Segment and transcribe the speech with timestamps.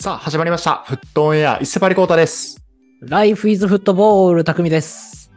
[0.00, 0.84] さあ、始まりました。
[0.86, 2.64] フットオンエア、伊勢パリコータです。
[3.00, 5.32] ライフイズフットボール、匠です。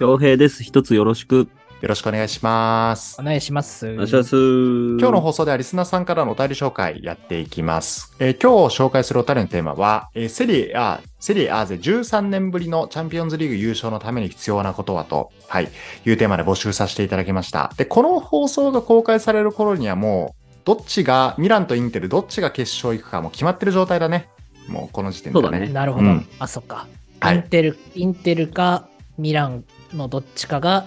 [0.00, 0.64] 洋平です。
[0.64, 1.48] 一つよろしく。
[1.80, 3.22] よろしくお願いしますお。
[3.22, 3.88] 願いします。
[3.88, 4.36] お願いします。
[4.36, 8.14] 今今日の放送ではリスナーさんからのお便り紹介やっていきます。
[8.18, 15.68] えー今日紹介するお便りのテーマは、えーセリエ A、セリエ A 勢13年ぶりのチャンピオンズリーグ優勝のために必要なことはと、はい、
[16.04, 17.72] いうテーマで募集させていただきました。
[17.76, 20.39] で、この放送が公開される頃にはもう、
[20.70, 24.28] どっちが、ミランとインテル、どっちが決勝行くかもう決まってる状態だね。
[24.68, 25.48] もうこの時点ではね。
[25.48, 26.06] そうだねなるほど。
[26.06, 26.86] うんあ、そっか。
[27.18, 28.86] はいインテル、インテルか
[29.18, 30.86] ミランのどっちかが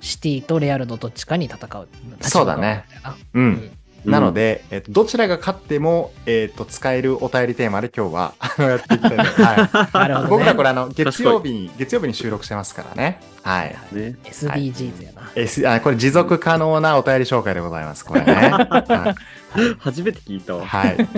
[0.00, 1.88] シティとレアルのどっちかに戦う。
[2.22, 2.86] そうだね
[3.34, 3.38] う。
[3.38, 3.70] うんん。
[4.04, 9.42] なので、えっと、どちらが勝っても、えっと、使えるお便りテーマで今日は、 あの、やっていきたいと思います。
[9.42, 10.08] はい。
[10.08, 10.30] なるほど、ね。
[10.30, 13.20] 僕らこれあの、月曜日に、月曜日に収録してますからね。
[13.42, 13.76] はい。
[13.92, 14.16] ね。
[14.24, 15.30] SDGs やな。
[15.34, 18.04] S あこれ持続可能なお便り紹介でございます。
[18.04, 18.34] これね。
[18.34, 19.38] はい
[19.78, 20.66] 初めて聞いたわ。
[20.66, 21.08] はい。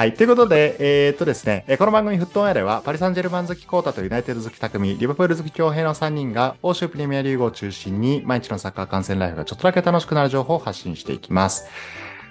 [0.00, 0.14] はい。
[0.14, 11.66] ということで、えーっとですね、この番組フットオンエアでは、パリ・サンジェルマン好きコータとユナイテッド好き匠、リバプール好き強兵の3人が、欧州プレミアリーグを中心に、毎日のサッカー観戦ライフがちょっとだけ楽しくなる情報を発信していきます。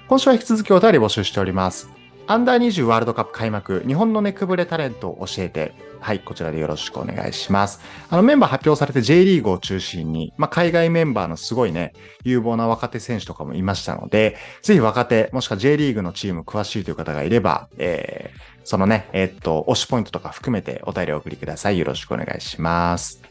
[0.08, 1.98] 今週は引き続きお便り募集しております。
[2.30, 7.81] アンダー20ワールドカップ開幕、日本のネクブレタレントを教えて、はい、こちらでよろしくお願いします。
[8.08, 11.91] あの、メンバー発表されて J リーグを中心に、まあ、海外メンバーのすごいね、
[12.23, 21.80] 有望な若手選手とかもいましたので、ぜひ若手、もしくは J リーグのチーム詳しいという方がいれば、えー、そのね、えーっと、推しポイントとか含めてお便りをお送りください。
[21.80, 23.23] よろしくお願いします。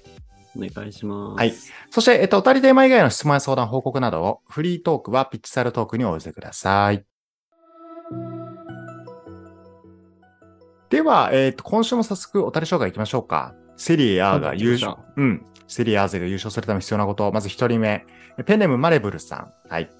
[0.57, 1.39] お願いします。
[1.39, 1.55] はい。
[1.93, 7.08] そして、えっと、お便りテーマ以外の質問や相談、報告などを、フリートークはピッチサルトークにお寄せください。
[10.91, 13.55] では、えっと、今週も早速お便り紹介いきましょうか。
[13.77, 15.45] セリエ A が優勝うん。
[15.67, 18.07] セリエ A 勢が優勝するために必要なこと、まず一人目。
[18.47, 19.53] ペンネームマレブルさん。
[19.69, 19.91] はい。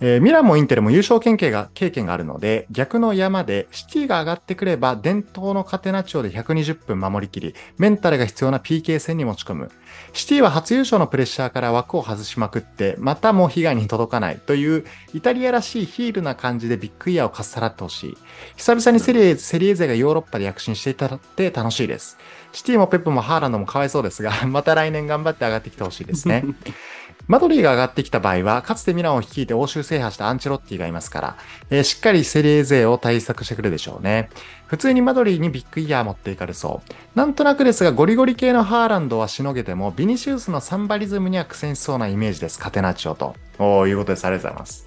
[0.00, 9.70] えーミランもインテルも優勝経験が経験があるので、逆の山でシティが上がってくれば、伝統のカテナチオで120分守りきり、メンタルが必要な PK 戦に持ち込む。
[10.12, 14.84] シティは初優勝のプレッシャーから枠を外しまくって、またもう被害に届かないという、
[15.14, 18.18] イタリアらしいヒールな感じでビッグイヤーをかっさらってほしい。
[18.56, 22.18] 久々にセリエセリエ勢がヨーロッパで躍進していたって楽しいです。
[22.52, 26.44] シティもペップもハーランドもかわいそうですが、 また来年頑張って上がってきてほしいですね。
[27.28, 31.36] マドリーが上がってきた場合は、かつてミランを率いて欧州制覇したアンチェロッティがいますから、
[31.70, 34.30] えーしっかりセリエ勢を対策してくれるでしょうね。
[34.66, 36.92] 普通にマドリーにビッグイヤー持っていかれそう。
[37.18, 42.58] なんとなくですが、ゴリゴリ系のハーランドはしのげても、ビニシウスのサンバリズムには苦戦しそうなイメージです。
[42.58, 43.34] カテナチオと。
[43.58, 44.24] おー、いうことです。
[44.24, 44.86] ありがとうございます。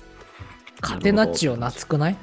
[0.82, 2.18] カテナッチオ懐くない？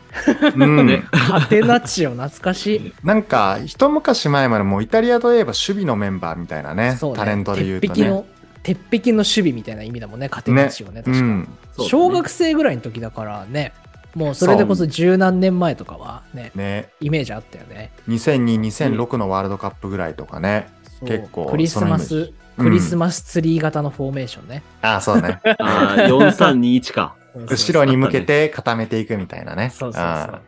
[0.56, 0.87] うん。
[0.87, 2.94] ねカテナッチオ懐かしい。
[3.04, 8.25] なんか、一昔前までもうイタリアといえば守備のメンバーみたいなね、そうねタレントで言うとね。
[8.66, 11.19] 鉄壁の、守備みたいな意味だもんね、カテナッチオね、確か。
[11.19, 11.41] うん。
[11.43, 11.47] ね
[11.78, 13.72] 小学生ぐらいの時だからね、
[14.16, 17.93] もうそれでこそ十何年前とかはね、ね、イメージあったよね。
[18.09, 20.69] 2002、2006のワールドカップぐらいとかね。
[20.99, 24.65] そう結構クリスマス、クリスマスツリー型のフォーメーションね。
[24.83, 25.38] ああ、そうね。
[25.60, 27.15] ああ、4321か。
[27.37, 29.71] 後ろに向けて固めていくみたいなね。
[29.72, 30.41] そうそうそう。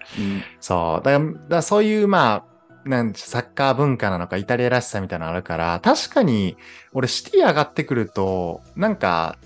[0.60, 1.04] そう。
[1.04, 2.47] だから、だからそういう、まあ、
[2.88, 6.56] なんサッカー文化なのか、イタリアらしさみたいなのあるから、確かに、
[6.92, 9.36] 俺、シティ上がってくると、なんか、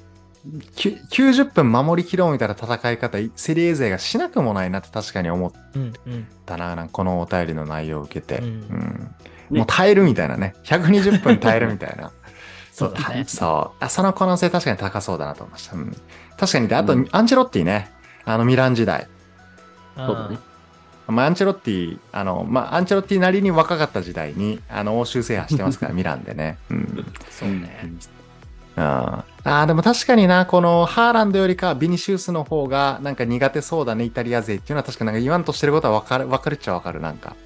[0.74, 8.38] きゅ90分守りきろうみたいな戦い方、セリエ勢がしなくもないなって確かに思っうんうんたな、なんかこのお便りの内容を受けて。
[8.38, 9.14] ううんん。
[9.50, 10.54] ねもう耐えるみたいなね。
[10.64, 12.10] 120分耐えるみたいな。
[12.72, 13.24] そうだね。
[13.26, 13.84] そう。
[13.84, 15.76] あその可能性確かに高そうだなと思いました。
[15.76, 15.96] うん、
[16.38, 16.68] 確かに。
[16.68, 17.90] で、あと、うんアンチェロッティね。
[18.24, 19.08] あの、ミラン時代。
[19.96, 20.38] そうだね。
[21.08, 26.58] まあ、アンチェロッティ、あの、まあ、アンチェロッティなりに若かった時代に、あの、欧州制覇してますから、 ミランでね。
[26.70, 27.06] うん。
[27.30, 27.92] そうね。
[28.76, 37.36] ああ、でも確かにな、このハーランドよりかはビニシウスの方がなんか苦手そうだね、イタリア勢っていうのは確かなんか言わんとしてることはわかる、わかるっちゃわかる、なんか。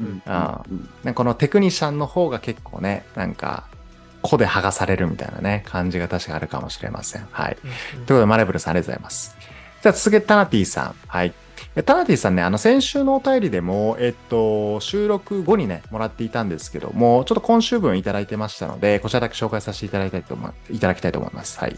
[0.00, 0.22] うん。
[0.26, 0.64] あ
[1.04, 3.64] うんこのテクニシャンの方が結構ね、なんか、
[4.22, 7.28] 個で剥がされるみたいなね、感じが確かあるかもしれません。
[7.30, 7.56] はい。
[7.62, 9.36] うんうんということで、マレブルさんありがとうございます。
[9.82, 10.94] じゃあ続けてタナティさん。
[11.06, 11.34] はい。
[11.74, 21.58] えタナティさんね、あの、先週のお便りでも、えっと、収録後にね、もらっていたんですけども、ちょっと今週分いただいてましたので、こちらだけ紹介させていただきたいと思い、いただきたいと思います。
[21.58, 21.76] はい。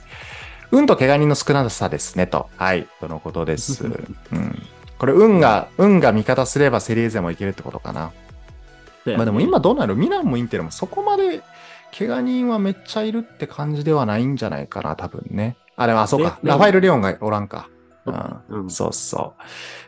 [0.70, 2.48] 運と怪我人の少なさですね、と。
[2.56, 2.86] はい。
[3.00, 3.84] とのことです。
[3.86, 4.62] うん。
[4.98, 8.12] これ、運が、運が味方すればセリエゼもいけるってことかな。
[9.06, 9.94] ねまあでも今どうなる？
[9.96, 11.42] ミランもインテルもそこまで
[11.96, 15.56] 怪我人はめっちゃいるって感じではないんじゃないかな、多分ね。
[15.76, 16.38] あ、でも、あ、そうか。
[16.44, 17.68] えラファエル・レオンがおらんか。
[18.08, 19.42] うんうん、そうそう。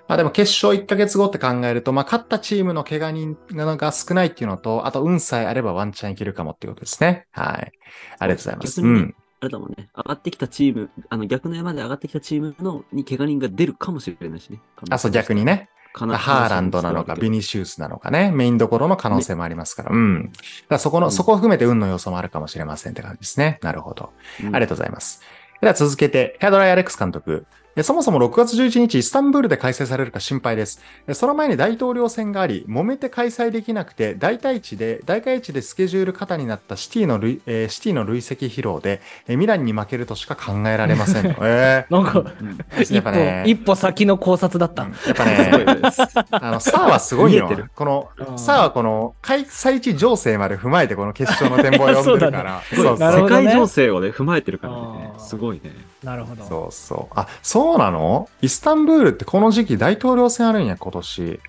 [0.09, 7.27] まあでも決勝1ヶ月後って考えると、まあ勝ったチームの怪我人が少ないっていうのと、あと運さえあればワンチャンいけるかもっていうことですね。
[7.31, 7.73] はい。
[8.19, 8.81] ありがとうございます。
[8.81, 9.15] う逆にねん。
[9.41, 9.91] あれだもんね。
[9.97, 14.61] 上がってきたチーム、あの逆の山で上がってきたチームのに怪我人が出るかもしれないしね。
[14.91, 15.45] あ、そう、逆に。
[15.45, 15.71] ね。
[15.93, 20.33] ハーランドなのか、ビニシウスなのかね、メインどころの可能性もありますから、うん。
[20.69, 23.59] だそこの、うんそこを含めて運の要素もあるかもしれませんって感じですね。
[23.63, 24.13] なるほど。
[24.45, 25.21] うんありがとうございます。
[25.61, 27.47] では続けて、ヘアドライアレックス監督。
[27.77, 30.81] えそもそも6月11日、イスタンブールで開催されるか心配です。
[31.07, 41.37] えその前に大統領選があり、揉めて開催できなくて、大体地で、大会地でスケジュール型になったシティの累、えーシティの累積疲労で、えミランに負けるとしか考えられません。
[41.43, 44.83] えなんか、うんー、一歩、やっぱね、一歩先の考察だった。
[44.83, 46.03] うんやっぱすごいね、です。
[46.31, 47.49] あの、サーはすごいよ。
[47.75, 52.63] このう、んサーはこの、開催地情勢まで踏まえて、この決勝の展望を読んでるから。
[52.75, 55.90] そう世界情勢をね、踏まえてるからねすごいね。
[56.03, 56.45] なるほど。
[56.45, 57.15] そうそう。
[57.15, 58.29] あ、そうなの？
[58.43, 61.41] イスタンブールってこの時期大統領選あるんや、今年。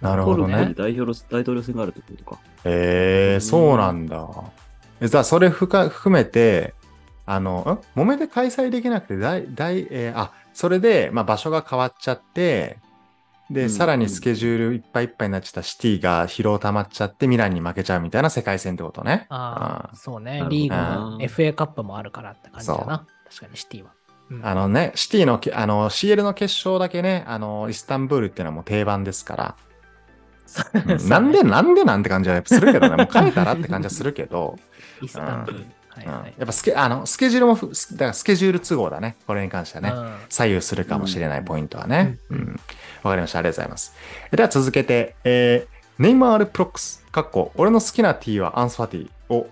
[0.00, 0.74] なるほどね。
[0.76, 2.40] 大統領大統領選があるってことか。
[2.64, 4.28] えー、そうなんだ。
[5.00, 6.74] えじゃあ、それふか含めて、
[7.24, 8.00] あの、ん？
[8.00, 12.78] 揉めて開催できなくて、大、大、えーあ、それで、まあ、場所が変わっちゃって、
[13.50, 19.26] で、うんさらにスケジュールいっぱいいっぱいになっちゃったシティが疲労溜まっちゃって、ミランに負けちゃうみたいな世界戦ってことね。
[19.28, 23.06] ああ、そうねリーグあのー FA カップもあるからって感じだな。
[23.28, 23.90] 確かにシティは。
[24.30, 29.56] うんあのね、シティのけ、あの、CL の決勝だけね、あの、イスタンブールっていうのはもう定番ですから、
[30.74, 34.58] うんなんで、なんでなんて感じはやっぱするけどね、 もう変えたらって感じはするけど、
[35.02, 35.60] イスタンブール。
[35.60, 39.90] はいうんはいやっぱスケ、あの、スケジュールもだからスケジュール都合だね、これに関してはね。
[39.90, 42.18] うん左右するかもしれないポイントはね。
[42.28, 42.60] ううんん。
[43.02, 43.38] わ、かりました。
[43.38, 43.94] ありがとうございます。
[44.30, 49.48] では続けて、えー、ネイマール・プロックス、かっこ、俺の好きな T はアンスファティを、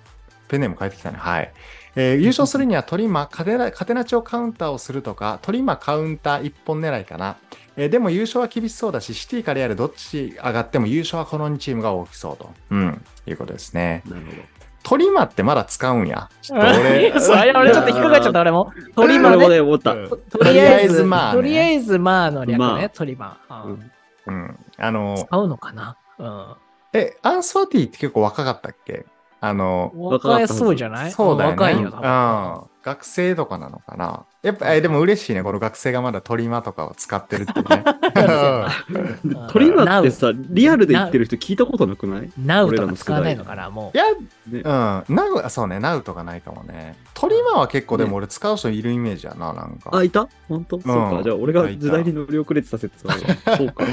[0.48, 1.16] ペンネーム書いてきたね。
[1.18, 1.50] はい。
[1.96, 7.36] えー優勝するにはトリマ、カテナカテナチョカウンターをするとか、トリマカウンター一本狙いかな。
[7.76, 12.50] えーでも優勝は厳しそうだし、シティかレアルどっち上がっても優勝はこの2チームが大きそうと。
[12.70, 13.04] うん。
[13.26, 14.02] いうことですね。
[14.06, 14.36] なるほど。
[14.82, 16.28] トリマってまだ使うんや。
[16.42, 18.72] ちょっと俺、そうあれ俺ちょっと引っかかっちゃった、俺も。
[18.94, 19.48] トリマ俺もね。
[19.56, 19.92] ね、思った。
[19.92, 23.38] うんととりあえず、まあねとりあえず、まあの略ねまあ、トリマ。
[23.64, 23.90] ううんん
[24.26, 24.58] うん。
[24.78, 25.96] あの、使うのかな？
[26.18, 26.54] うん。
[26.92, 29.06] え、アンスファティって結構若かったっけ？
[29.46, 31.10] あの、若いそうじゃない？
[31.12, 31.56] そうだよね。
[31.56, 32.73] 若いよ、う多分ん。
[32.84, 34.24] 学生とかなのかな？
[34.42, 35.42] やっぱ、え、でも嬉しいね。
[35.42, 37.82] この学生がまだトリマとかを使ってるってね。
[39.24, 42.30] うんトリマってさ、リアルで言ってる人聞いたことなくない？
[42.38, 44.18] ナウとか使わないのかな、もいや、ね
[44.50, 44.62] うん。
[44.62, 45.80] ナウ、あそうね。
[45.80, 46.94] ナウとかないかもね。
[47.14, 49.90] トリマは結構でも俺使う人いるイメージやな、なんか。
[49.96, 50.28] あ、いた？
[50.48, 50.78] 本当？
[50.78, 51.22] そうか。
[51.22, 53.14] じゃあ俺が時代に乗り遅れてた説は、
[53.56, 53.84] そうか。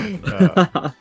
[0.42, 0.94] だか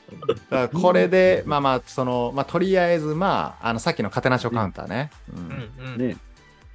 [0.50, 5.10] らこれで、まあまあ、その、まあ、とりあえず、まあ、あの、さっきのカテナチョカウンターね。
[5.34, 5.70] うんう。
[5.84, 6.08] うんうん。
[6.08, 6.16] ね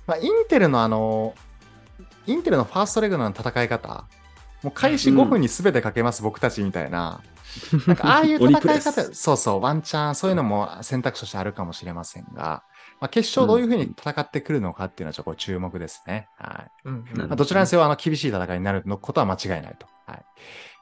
[0.07, 1.35] まあ、インテルのあの、
[2.27, 4.05] インテルのファーストレグの戦い方、
[4.63, 7.21] もう開始5分に全てかけます、僕たちみたいな。
[7.87, 12.63] なんかああいう戦い方、 スそうそう、ワンチャン、そういうのも選択肢としてあるかもしれませんが、
[12.99, 16.29] まあ、決勝どういうふうに戦ってくるのかっていうのはちょっと注目ですね。
[16.37, 16.71] はい。
[16.85, 19.87] うんまあ、どちらにせよ、あの、厳しい戦いになるのことは間違いないと。
[20.05, 20.25] はい。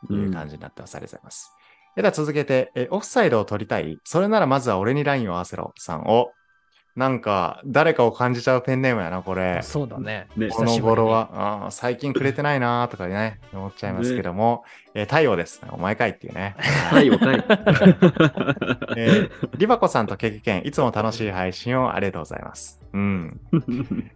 [0.10, 0.96] うんいう感じになってます。
[0.96, 1.52] ありがとうございます。
[1.96, 5.74] では続けて、え、オフサイドを取りたいそれならまずは俺にラインを合わせろ。
[5.78, 6.32] さんを。
[6.96, 9.62] なんか、誰かを感じちゃうペンネームやな、これ。
[9.64, 10.28] そうだね。
[10.38, 14.64] ねこの頃は、あー最近くれてないなー とかね、思っちゃいますけども、
[14.94, 15.60] えー太陽です。
[15.72, 16.56] お前かいっていうね。
[16.60, 17.44] はい、おかい。
[18.96, 22.80] えーリバコさんとケケケン、いつも楽しい配信をありがとうございます。
[22.94, 23.40] うん。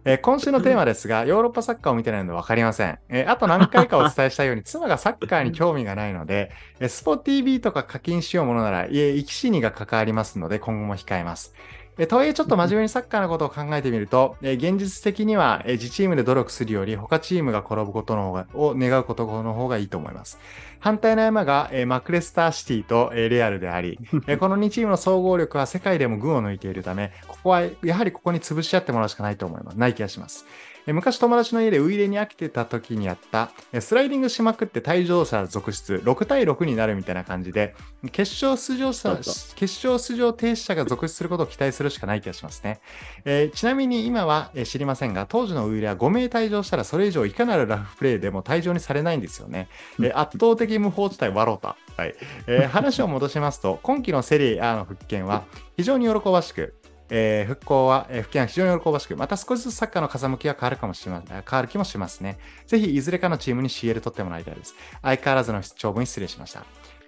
[0.04, 2.98] えー今週のテーマですが、ヨーロッパサッカーを見てないので分かりません。
[3.08, 11.56] えーあと何回かお伝えしたように、妻がサッカーに興味がないので、えースポ TV とか課金しようものなら、いえ、生き死にが関わりますので、今後も控えます。
[12.00, 20.38] えとはいえ、ちょっと真面目にサッカーのことを考えてみると、 え現実的には、え自チームで努力するより、他チームが転ぶことの方が、を願うことの方がいいと思います。
[20.78, 29.78] 反対の山が、えマクレスターシティと、えレアルであり、えこの2チームの総合力は世界でも群を抜いているため、ここはやはりここに潰し合ってもらうしかないと思います。
[29.78, 30.46] ない気がします。
[30.88, 37.74] えー昔友達の家でウイイレに飽きてた時にやった、えースライディングしまくって退場者続出、6対6になるみたいな感じで、
[38.10, 42.80] 決勝出場者決勝出場停止者が続出することを期待するしかない気がしますね。
[43.26, 49.68] えーちなみに今は、えー知りませんが、当時のウイイレは5名退場したらそれ以上いかなるラフプレーでも退場にされないんですよね。
[50.00, 51.76] えー圧倒的無法地帯ワロタ。
[51.98, 52.14] はい。
[52.46, 55.44] えー話を戻しますと、今季のセリエ A の復権は
[55.76, 56.74] 非常に喜ばしく、
[57.10, 61.28] えー復興は、えー復権は非常に喜ばしく、また少しずつサッカーの風向きが変わるかもしれません。
[61.28, 62.38] 変わる気もしますね。
[62.66, 64.74] ぜひ、いずれかのチームに CL 取ってもらいたいです。
[65.02, 66.64] 相変わらずの長文失礼しました。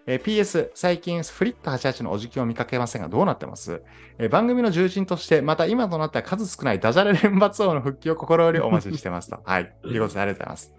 [0.06, 3.82] えー PS、最近、フリット88のお辞儀を見かけませんが、どうなってます、
[4.18, 9.40] えー番組の重鎮として、また今となっては数少ないダジャレ連発王の復帰を心よりお待ちしてますと。
[9.44, 9.74] はい。
[9.82, 10.74] ということで、ありがとうございます。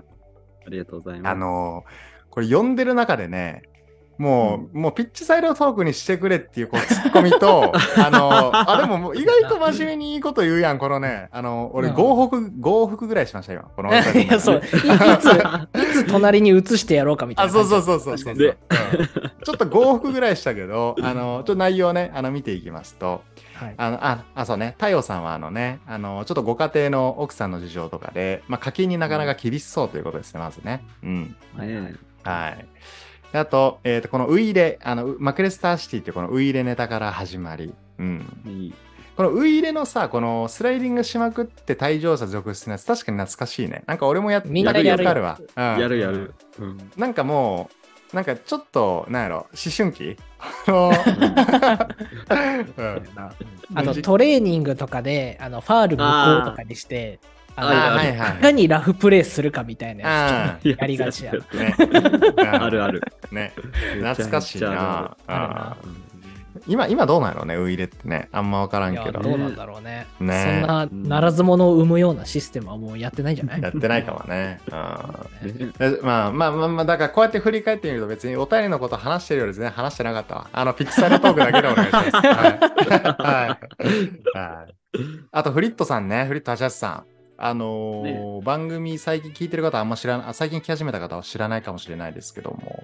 [0.65, 1.31] ありがとうございます。
[1.31, 3.63] あのーこれ読んでる中でね、
[4.21, 13.63] もう、もうピッチサイドトークにしてくれっていうこうツッコミと、 あの、あ、でも意外と真面目にいいこと言うやん、このね、あの、俺、うん合北、合北ぐらいしました、今。
[13.75, 13.93] このい
[14.27, 14.55] や、そう。
[14.57, 17.65] い いつ、いつ隣に移してやろうかみたいあ、なそう。
[17.65, 18.55] そうそうそうそう、でうん
[19.43, 23.23] ちょっと合北ぐらいしたけど、あの、ちょっと内容ね、あの、見ていきますと、
[23.55, 23.73] はい。
[23.75, 30.83] あの、あ、あそうね、太陽さんはあのね、あの、ちょっとご家庭の奥さんの事情とかで、まあ、課金になかなか厳しそうということですね、まずね。
[31.03, 31.35] うん。
[31.57, 32.65] ねはい。
[33.31, 38.25] であと、えっ、と、このウイイレ、あの、マクレスターシティってこのウイイレネタから始まり、うん。
[38.45, 38.73] いい。
[39.15, 43.83] このウイイレのさ、このスライディングしまくって退場者続出のやつ、確かに懐かしいね。
[43.87, 45.39] なんか俺もやってみんなやるわかるわ。
[45.39, 45.81] うん。
[45.81, 46.33] やるやる。
[46.59, 46.91] うん。
[46.97, 47.69] なんかも
[48.13, 50.17] う、なんかちょっと、なんやろ、思春期？
[53.73, 57.19] あの トレーニングとかで、あの、ファール無効とかにして、
[57.55, 61.33] はいはいいかにラフプレーするかみたいなやあつ、やりがちや。
[61.33, 61.75] ー ね。
[62.59, 63.01] あるある。
[63.31, 63.53] ね。
[64.01, 65.15] 懐かしいな。
[66.67, 68.27] 今、今どうなんやろうね、ウイイレってね。
[68.33, 69.19] あんまわからんけど。
[69.21, 70.05] どうなんだろうね。
[70.19, 73.61] ねそんな、ならず者を生むようなシステムはもうやってないんじゃない？
[73.61, 74.59] やってないかもね。
[74.69, 80.47] まあまあまあまあ、だからこうやって振り返ってみると別にお便りのこと話してるより全然話してなかったわ。
[80.51, 82.11] あの、ピッチサイドトークだけでお願いします。
[82.11, 82.25] はい。
[83.23, 83.57] は
[84.35, 84.37] い。
[84.37, 84.73] はい。
[85.31, 87.20] あと、フリットさんね、フリット橋橋さん。
[87.43, 92.83] あのー番組最近聞いてる方はあんま知らない、最近聞き始めた方は知らないかもしれないですけども、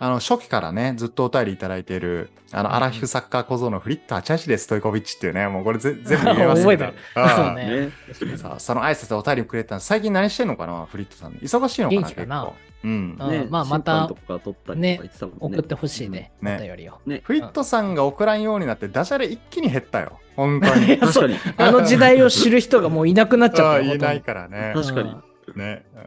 [0.00, 6.94] あの、初期からね、ずっとお便りいただいている、あの、アラフィフサッカー小僧のフリット・アチャシです、ストイコビッチっていうね、もうこれぜ全部入れますんで覚えてる
[8.16, 8.38] そうね。
[8.38, 9.80] さあその挨拶でお便りくれたの。
[9.80, 11.32] 最近何してんのかなフリットさん。
[11.32, 12.44] 忙しいのかな元気かな？
[12.44, 13.16] 結構うん。
[13.20, 15.58] うんねまあまた審判とか取ったりとか言ってたもんね。
[15.58, 16.56] 送ってほしいね、ね。
[16.58, 17.00] お便りを。
[17.22, 20.18] フリットさんが送らんようになってダジャレ一気に減ったよ。
[20.36, 20.98] 本当いに。
[20.98, 21.36] 確かに。
[21.56, 24.72] あの時代を知る人がもういなくなっちゃったいないほからね。
[24.74, 25.16] 確かに。
[25.56, 26.02] ね、うん。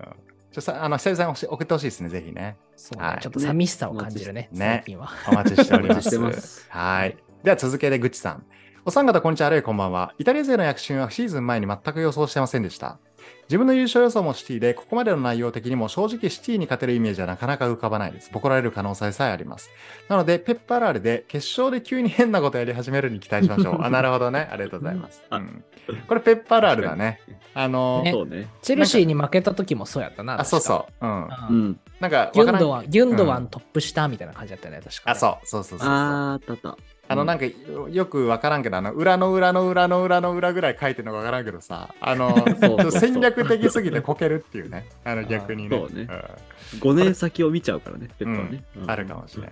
[0.51, 2.58] ちょさあの久々に送ってほしいですねぜひね。
[2.90, 3.20] とんどはい。
[3.20, 4.84] ちょっと寂しさを感じるね、ね。
[4.86, 5.10] 最近は。
[5.28, 6.66] お待ちしておりまお待ちしすてます。
[6.70, 7.18] はい。
[7.44, 8.44] では続けてぐちさん。
[8.84, 10.13] お三方こんにちはあるいはこんばんは。
[10.18, 12.98] イタリア勢の躍進はシーズン前に全く予想してませんでした
[13.51, 18.31] 自分の優勝予想もシティで、ここまでの内容的にも正直シティに勝てるイメージはなかなか浮かばないです。
[18.31, 19.70] ボコられる可能性さえあります。
[20.08, 23.79] なので、ペッパーラールで決勝で急に変なことやり始めるに期待しましょう。
[23.84, 24.48] あ、なるほどね。
[24.50, 25.22] ありがとうございます。
[25.29, 25.63] うん、
[26.08, 27.20] これペッパーラールだね。
[27.53, 28.48] あの、ねそうね。
[28.62, 30.39] チェルシーに負けた時もそうやったな。
[30.39, 31.05] あ、そうそう。
[31.05, 31.24] うん。
[31.25, 31.29] う。
[31.50, 31.79] うんん。
[32.00, 35.89] なんか、ギュンドワン、ギュンドワントップ下みたいな感じだったよね、確か、あ、そうそうそうそうそう。
[35.89, 36.77] あー、あったあった。
[37.12, 37.46] あの、なんか、
[37.89, 42.36] よくわからんけど、あの、裏の裏の裏の裏の裏ぐらい書いてるのかわからんけどさ、あの、
[42.91, 44.88] 戦略的すぎてこけるっていうね。
[45.03, 45.77] あの、逆にね。
[45.77, 46.10] そうねん
[46.80, 48.63] 5年先を見ちゃうからね、ペッパーね。
[48.77, 49.46] うんあるかもしれん。
[49.46, 49.51] うん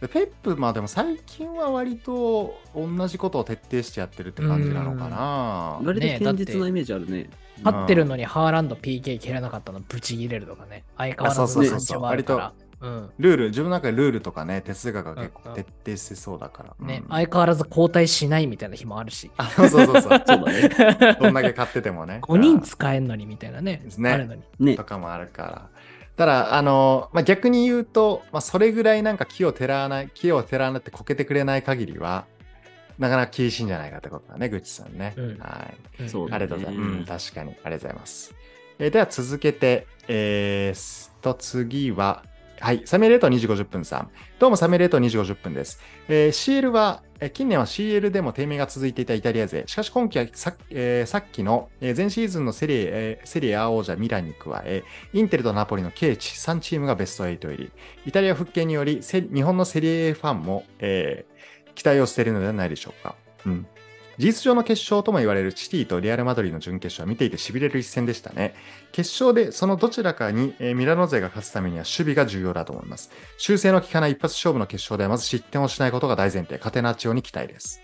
[0.00, 5.78] でペップ、まあでも最近は割と同じことを徹底してやってるって感じなのかな。
[5.84, 7.28] 割と堅実なイメージあるね。
[7.62, 10.84] 勝ってるのにハーランド PK 蹴れなかったのブチギレるとかね。
[10.96, 12.52] 相変わらずの感じはあるから。
[12.80, 13.10] うん。
[13.18, 16.86] ルール、自分の中でルールとかね、哲学が結構徹底してそうだから。
[16.86, 19.30] ね、うん相変わらず交代しないみたいな日もあるし。
[19.36, 20.22] あそうそうそうそう。
[20.26, 21.18] そうだね。
[21.20, 22.20] どんだけ買っててもね。
[22.22, 23.80] 5人使えんのにみたいなね。
[23.84, 24.42] ですねあるのに。
[24.58, 24.84] ねと。
[24.84, 25.68] かもあるから。
[26.16, 32.26] ただ、あの、まあ、逆に言うと、まあ、それぐらいなんか木を照らわない、木を照らわなってこけてくれない限りは、
[32.98, 35.14] なかなか厳しいんじゃないかってことだね、ぐっちさんね。
[35.16, 35.66] うんは
[35.98, 36.02] い。
[36.02, 36.90] うんそうだありがとうございます。
[36.90, 37.50] ねうん、確かに。
[37.50, 38.34] ありがとうございます。
[38.78, 42.22] えーでは続けて、えーすと、次は、
[42.60, 44.10] はい、サメレート2時50分さん。
[44.38, 45.80] どうもサメレート2時50分です。
[46.08, 49.64] えー CL は、えー近年は CL でも低迷が続いていたイタリア勢。
[49.66, 57.72] しかし今季はさ,、えーさっきの、えー前シーズンのセリエ、えーセリエ A 王者ミランに加え、インテルとナポリの計値3チームがベスト8入り。
[58.04, 61.40] イタリア復権により、日本のセリエファンも、えー
[61.74, 63.14] 期待をしてるのではないでしょうか。
[63.46, 63.66] うん。
[64.20, 68.54] 事実上の決勝とも言われるシティとリアル・マドリーの準決勝は見ていて痺れる一戦でしたね。
[68.92, 73.10] 決勝でそのどちらかに、えミラノ勢が勝つためには守備が重要だと思います。
[73.38, 77.80] 修正の効かない一発勝負の決勝ではまず失点をしないことが大前提、カテナチオに期待です。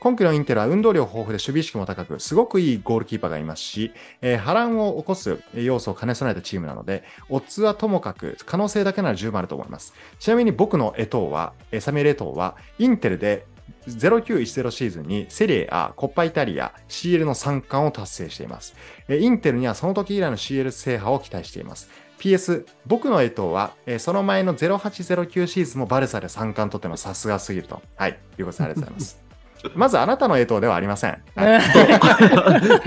[0.00, 9.94] 今季のインテルは運動量豊富で守備意識も高く、すごくいいゴールキーパーがいますし、えー波乱を起こす要素を兼ね備えたチームなので、オッズはともかく可能性だけなら十分あると思います。
[10.18, 13.46] ちなみに僕のエトーは、えサミュエルエトーは、インテルで
[13.86, 18.74] 0910シーズンにセリエ A、コッパイタリア、CL の3冠を達成しています。
[19.08, 21.88] えーインテルにはその時以来の CL 制覇を期待しています。
[22.18, 27.82] PS、僕のエトーは、えーその前の0809シーズンもバルサで3冠取ってのさすがすぎると。
[27.96, 29.26] はい、いうことでありがとうございます。
[29.74, 31.22] まずあなたのエトーではありません。
[31.34, 31.62] はい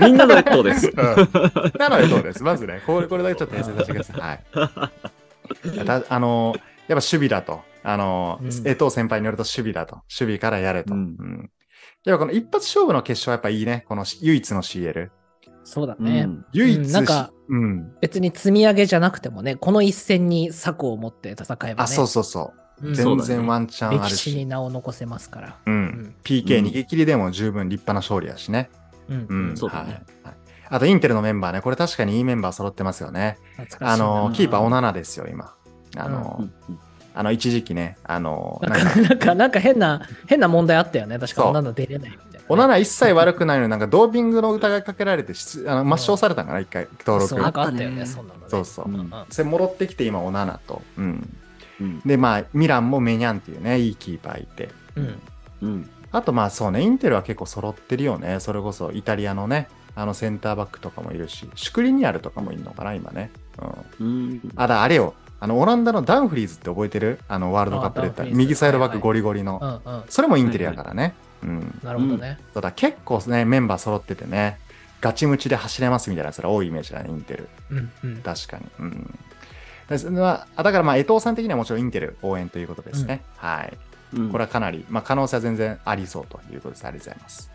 [0.04, 0.88] みんなの列島です。
[0.88, 0.94] うん
[1.78, 2.42] なのでどうです。
[2.42, 4.16] まずね、これこれだけちょっと訂正させてください。
[4.18, 4.90] は
[5.82, 5.84] い。
[5.84, 6.56] たあの、
[6.90, 7.60] やっぱ守備だと。
[7.84, 9.96] あの、うん江藤先輩によると守備だと。
[9.96, 10.92] 守備からやれと。
[10.92, 11.50] ううんん。
[12.04, 13.84] やっぱこの一発勝負の決勝はやっぱいいね。
[13.88, 15.10] この唯一の CL。
[15.62, 16.22] そうだね。
[16.22, 17.92] うん唯一、うんなんか、うん。
[18.00, 21.74] 別に積み上げじゃなくてもね、この一戦に策を持って戦えばね。
[21.78, 22.88] あ、そうそうそう。
[22.88, 24.46] うん全然ワンチャンある歴史にし。
[24.46, 25.58] 名を残せますから。
[25.66, 25.70] う。
[25.70, 26.14] うんん。
[26.24, 28.70] PK 逃げ切りでも十分立派な勝利やしね。
[29.08, 29.26] うん。
[29.28, 29.56] うん。
[29.56, 29.92] そうだねはい
[30.24, 30.34] はい
[30.72, 31.62] あと、インテルのメンバーね。
[31.62, 33.38] これ確かにいいメンバー揃ってますよね。
[33.56, 35.52] 懐かしいなあの、キーパーオナナですよ、今。
[35.96, 36.78] あうの、んうん
[37.12, 41.18] あの、一時期ね、あの、ななんかなんか、なんか変な、変な問題あったよね。
[41.18, 42.44] 確か、そう女の出れないみたいなね。
[42.48, 47.54] オナナ一切悪くないのになんかドーピングの疑いかけられてしあの抹消されたんかな、一回登そう、なん録。
[47.56, 48.46] かあったよね、そんなのね。
[48.48, 48.88] そうそう。
[48.88, 50.82] うんうんそれ戻ってきて今オナナと。
[50.98, 51.38] うん。
[51.80, 54.68] うんで、まあ、ミランもメニャンっていうね、いいキーパーいて。
[54.94, 55.18] うん。
[55.62, 58.38] うんあとまあそうね、インテルは結構揃ってるよね。
[58.40, 63.30] それこそイタリアのね、あのセンターバックとかもいるし、シュクリニアルとかもいるのかな、今ね。
[64.00, 64.06] うん。
[64.06, 65.14] うんあ、だ、あれよ。
[65.40, 67.18] あの、オランダのダンフリーズって覚えてる？
[67.26, 69.82] あの、ワールドカップで言った右サイドバックゴリゴリの。
[69.84, 70.04] うんうん。
[70.08, 71.14] それもインテリアからね。
[71.42, 71.80] うん。
[71.82, 72.38] なるほどね。
[72.52, 74.58] ただ結構ね、メンバー揃っててね、
[75.00, 77.48] ガチムチで走れますみたいなやつら多いイメージだね、インテル。
[77.70, 78.16] うんうん。
[78.22, 78.64] 確かに。
[78.78, 79.18] うん。
[79.88, 83.22] だからまあ、江藤さん的にはもちろんインテル応援ということですね。
[83.36, 83.72] はい。
[83.72, 83.80] うん
[84.30, 86.84] これはかなり、まあ、可能性は全然ありそうということです。
[86.84, 87.50] ありがとうございます。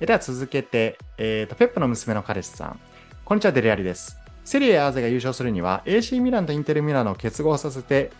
[0.00, 2.78] えでは続けて、えーと、ペップの娘の彼氏さん。
[3.24, 4.16] こんにちは、デレアリです。
[4.48, 8.10] セリエ A ーゼが優勝するには、AC ミランとインテルミランを結合させて、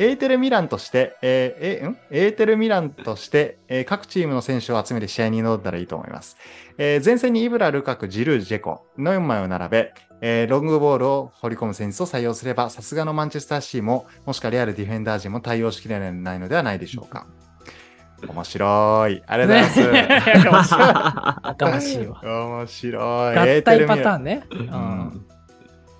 [0.00, 1.96] エーテルミランとして、えーえん？
[2.10, 6.36] エーテルミランとして、えー各チームの選手を集めて試合に臨んだらいいと思います。
[6.76, 17.26] えー前線にイブラ、ルカク、ジルー、ジェコの4枚を並べ、えーロングボールを掘り込む戦術を採用すれば、さすがのマンチェスターシーも、もしくはレアルディフェンダー陣も対応しきれないのではないでしょうか。
[18.26, 19.22] 面白い。
[19.26, 20.76] ありがとうございます。
[20.76, 20.84] ね
[21.60, 22.26] 面白い。
[22.26, 23.38] 面白い。
[23.58, 24.20] 合体パターン。
[24.22, 24.42] ンね。
[24.50, 25.26] ううんん。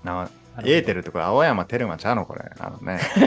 [0.04, 0.28] な
[0.64, 2.50] エーテルとか青山テルマちゃうのこれ。
[2.58, 3.00] あのね。
[3.16, 3.22] ち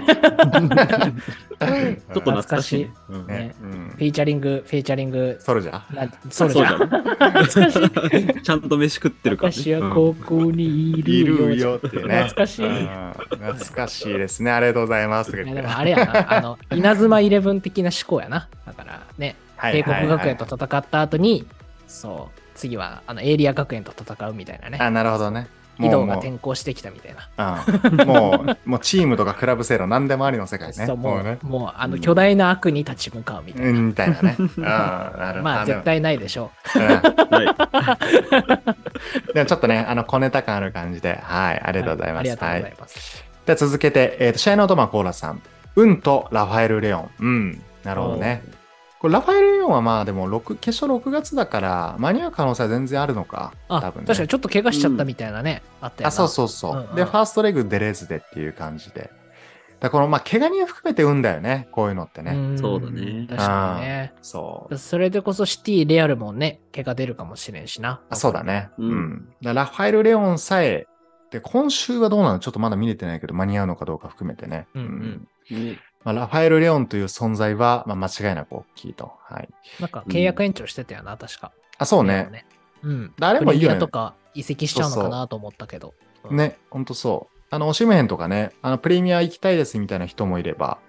[2.18, 2.90] ょっと懐かしい
[3.28, 3.56] ね。
[3.60, 5.96] フィーチャリング、フィーチャリング、ソルジャー？
[5.96, 7.46] なソルジャー。
[7.46, 8.42] 懐かしい。
[8.44, 9.56] ちゃんと飯食ってるからね。
[9.56, 11.38] 私はここにいるいよ。
[11.48, 12.24] るよっていうね。
[12.24, 12.66] 懐かしい。
[12.66, 14.52] いうん懐かしいですね。
[14.52, 15.36] ありがとうございます。
[15.36, 18.48] やでもあれやな、あの、稲妻イレブン的な思考やな。
[18.66, 21.48] だからね、はい帝国学園とはい戦った後に、
[21.88, 24.78] そう、次はあのエイリア学園と戦うみたいなね。
[24.80, 25.48] あ、なるほどね。
[25.80, 27.64] 移動がもう転校してきたみたいな。
[27.66, 30.74] うんもう、 もうチームとかクラブ制度何でもありの世界ね。
[30.86, 31.40] そうもうね。
[31.42, 33.70] もうあの巨大な悪に立ち向かうみたいな。
[33.70, 34.36] うんみたいなね。
[34.40, 37.02] うんなるほど まあ絶対ないでしょうんはい。
[39.34, 41.74] でもちょっとね、あの、小ネタ感ある感じで、はい、あう。
[41.74, 42.22] りがとうございます。
[42.22, 43.24] ありがとうござはいます。
[43.46, 45.42] では続けて、えーと試合のお供はコーラさん。
[45.76, 47.10] 運とラファエル・レオン。
[47.20, 47.62] うん。
[47.84, 48.44] なるほどね。
[49.04, 53.52] これラファエル・レオンはまあでも6、決勝6月だから、間に合う可能性は全然あるのか。
[53.68, 55.62] あ、多分ね確かにちょっと怪我しちゃったみたいなね。
[55.82, 56.08] あったよな。
[56.08, 56.72] あ、そうそうそう。
[56.72, 59.12] うんうんで、ファーストレグ出れずでっていう感じで。
[59.82, 61.68] だからこの、まあ、怪我人を含めて運だよね。
[61.74, 62.32] こういうのってね。
[62.32, 64.14] んそうだね確かにね。
[64.22, 64.78] そう。
[64.78, 68.00] それでこそシティ、レアルもね、怪我出るかもしれんしな。
[68.10, 68.70] あそうだね。
[68.78, 68.86] う。
[68.86, 70.88] うんんだラファエル・レオンさえ、
[71.30, 72.40] で、今週はどうなの？
[72.40, 74.68] ちょっとまだ見れてないけど、間に合うのかどうか含めてね。
[74.74, 79.14] うんうんねまあ、ラファエル・レオンという存在は、まあ、間違いなく大きいと。
[79.24, 79.50] はい。
[79.80, 81.52] なんか契約延長してたよな、確か。
[81.78, 82.46] あ、そうレアルね。。
[82.84, 83.14] うん。
[83.20, 85.94] あれもいいよねとか移籍しちゃうのかなと思ったけど。
[86.30, 86.38] うん。
[86.38, 87.38] ね、ほんとそう。
[87.50, 90.80] あの、オシムヘンとかね、あの、プレミア行きたいですみたいな人もいれば、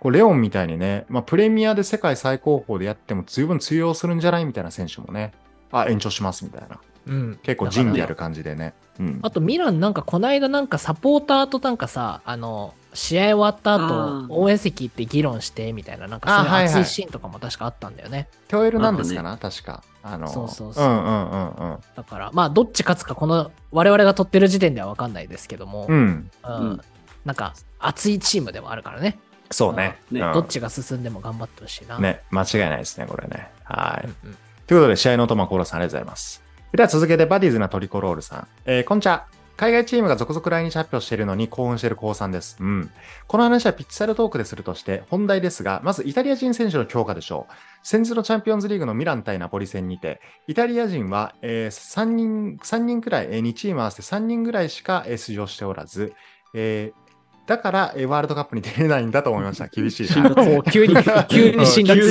[0.00, 5.32] こう、レオンみたいにね、まあ、プレミアで世界最高峰でやっても十分通用するんじゃないみたいな選手もね、
[5.70, 6.80] あ、延長しますみたいな。
[7.06, 7.38] うん。
[7.42, 8.74] 結構仁義ある感じでね。
[8.98, 9.20] うん。
[9.22, 18.28] あとミランなんかこの間なんかサポーターとなんかさ、あの、試合終わったあ後ー応援席行って議論してみたいな、なんかそういう熱いシーンとかも確かあったんだよね。
[18.48, 19.82] テオエルなんですかな、確か。
[20.02, 21.78] あの、そうそうそううんうんうんうん。
[21.94, 26.30] だから、まあどっち勝つかこの我々が取ってる時点では分かんないですけども、うん。
[26.44, 26.80] うんうん
[27.22, 29.18] なんか熱いチームでもあるからね。
[29.50, 29.98] そうね。
[30.10, 31.98] ねうんどっちが進んでも頑張ってほしいな。
[31.98, 33.50] ね、間違いないですね、これね。
[33.64, 34.06] はい。
[34.06, 36.44] うんうんということで、試合のお供はコーラさんありがとうございます。
[36.72, 38.46] では続けて、バディーズなトリコロールさん。
[38.66, 39.26] えー、こんにちは。
[39.60, 42.56] 海外チームが続々来日発表しているのに幸運している高3です。
[42.60, 42.90] うん。
[43.26, 47.52] この話はピッチサルトークでするとして、本題ですが、まずイタリア人選手の強化でしょう。
[47.82, 56.14] 先日のチャンピオンズリーグのミラン対ナポリ戦にて、イタリア人は、えー3人、三人くらい、えー2チーム合わせて3人くらいしか、出場しておらず、
[56.54, 56.99] えー
[57.46, 59.66] だから、えーワールドカップに出れないんだと思いました。
[59.68, 60.94] 厳しい急に、
[61.28, 62.06] 急に辛辣。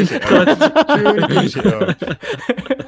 [0.98, 2.18] 急に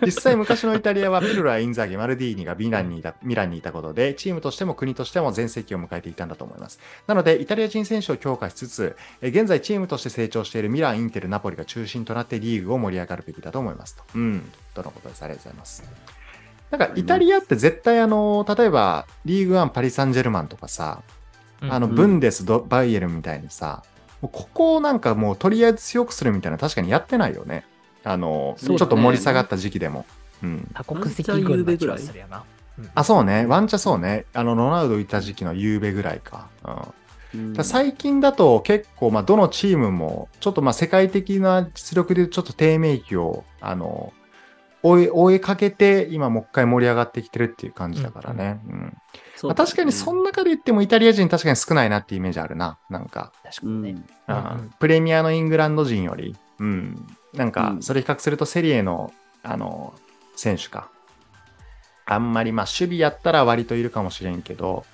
[0.05, 6.79] 実際昔のイタリアはピルラ、インザギ、マルディーニがミランにいたミランにいたことで、チームとしても国としても全盛期を迎えていたんだと思います。
[7.07, 14.03] なので、イタリア人選手を強化しつつ、え現在チームとして成長しているミラン、インテル、ナポリが中心となってリーグを盛り上がるべきだと思いますと。
[14.15, 14.51] うん。
[14.73, 15.23] とのことです。
[15.23, 15.83] ありがとうございます。
[16.71, 21.01] なんか、イタリアって絶対あの、例えば、リーグワン、パリ・サンジェルマンとかさ、
[21.69, 23.83] あの、うんブンデスド、バイエルンみたいにさ、
[24.21, 27.65] もうここをなんかもうとりあえず強くするみたいな確かにやってないよね。
[28.03, 30.05] あの、ねちょっと盛り下がった時期でも。
[30.43, 30.67] うん。
[30.73, 32.37] 多国籍軍の気がするやな。
[32.37, 33.45] うんあ、そうね。
[33.45, 34.25] ワンチャそうね。
[34.33, 36.47] あの、ロナウドいた時期の夕べぐらいか。
[37.33, 37.53] うん。
[37.53, 44.13] だ最近だと結構、まあ、どのチームも、ちょっとまあ世界的な実力でちょっと低迷期を、あの、
[44.83, 48.59] 追い、追いかけて、今もう一回盛り上がってきてるっていう感じだからね。
[48.67, 48.97] うん
[49.47, 52.77] まあ、確かにその中で言ってもイタリア人確かに少ないなっていうイメージあるな。
[52.89, 53.91] なんか、う確かにね。
[53.91, 53.95] ん。
[53.95, 57.07] うんプレミアのイングランド人より、うん。
[57.33, 59.93] なんかう、んそれ比較するとセリエの、あの、
[60.35, 60.89] 選手か。
[62.05, 64.85] あんまり、まあ、守備やったら割といるかもしれんけど、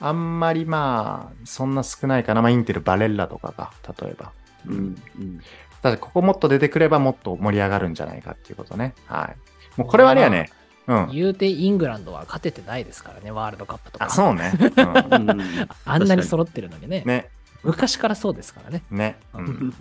[0.00, 2.42] あんまりまあ、そんな少ないかな。
[2.42, 4.32] まあ、インテル、バレッラとかが、例えば。
[4.66, 4.74] うん。
[4.74, 4.78] う
[5.22, 5.40] ん。
[5.82, 8.94] ただ、ここもっと出てくればもっと盛り上がるんじゃないかっていうことね。
[9.06, 9.80] はい。
[9.80, 10.50] もうこれはあれやね。
[10.86, 11.10] うん。
[11.12, 14.06] 言うてイングランドは勝ててないですからね、ワールドカップとか。
[14.06, 14.52] あ、そうね。
[14.58, 15.40] うんうん
[15.84, 17.02] あんなに揃ってるのにね。
[17.06, 17.30] ね。
[17.62, 18.82] 昔からそうですからね。
[18.90, 19.16] ね。
[19.34, 19.74] うん。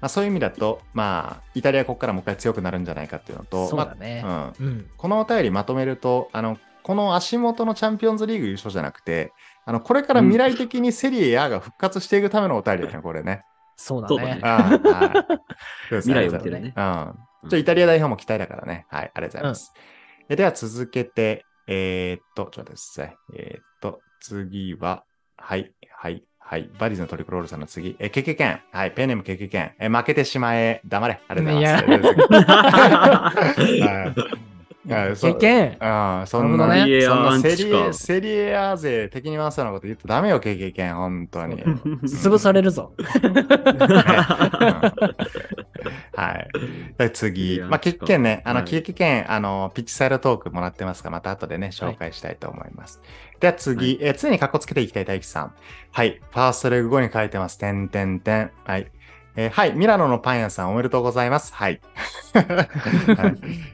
[0.00, 4.22] まあ、そういう意味だと、まあ、イタリアここからもう一回強くなるんじゃないかっていうのと、そうだね。
[4.24, 4.86] まあうん、うん。
[4.96, 9.32] このお便りまとめると、あの、この足元のチャンピオンズリーグ優勝じゃなくて、
[9.64, 13.42] あの、これから未来的にセリエ A が復活していくためのお便りだね、これね。
[13.76, 14.40] そうだね
[15.88, 16.74] 未来を見てるね。
[16.76, 17.48] うん。
[17.48, 18.86] ちょイタリア代表も期待だからね。
[18.88, 19.72] はい、ありがとうございます。
[20.28, 23.16] えでは続けて、えーっと、ちょっと待ってください。
[23.36, 25.04] えーっと、次は、
[25.36, 26.70] はい、はい、はい。
[26.78, 27.96] バディズのトリクロールさんの次。
[27.98, 28.60] え、ケケケン。
[28.72, 29.72] はい、ペンネームケケケン。
[29.78, 30.80] え、負けてしまえ。
[30.84, 31.20] 黙れ。
[31.26, 33.62] ありがとうございます。
[33.62, 34.42] い はい
[34.88, 41.62] はいそ経験ああ、そんな、ねそんなセセリエ、セリエ A 勢敵に回すようなこと言ってダメよ、経験、本当に。
[42.02, 42.92] 潰されるぞ。
[42.98, 45.51] は い。
[45.51, 45.51] で
[47.12, 53.00] 次、いやまあ、経験ね、あの、はい経験、あの、ピッチサイドトークもらってますが、また後でね、紹介したいと思います。
[53.40, 55.54] では次、えー常にカッコつけていきたい大輝さん。
[55.90, 56.20] はい。
[56.30, 57.58] ファーストレグ後に書いてます。
[57.58, 58.50] てんてんてん。
[58.64, 58.86] はい。
[59.34, 59.72] えーはい。
[59.72, 61.52] ミラノのパン屋さんおめでとうございます。
[61.54, 61.80] はい。
[62.34, 62.46] はい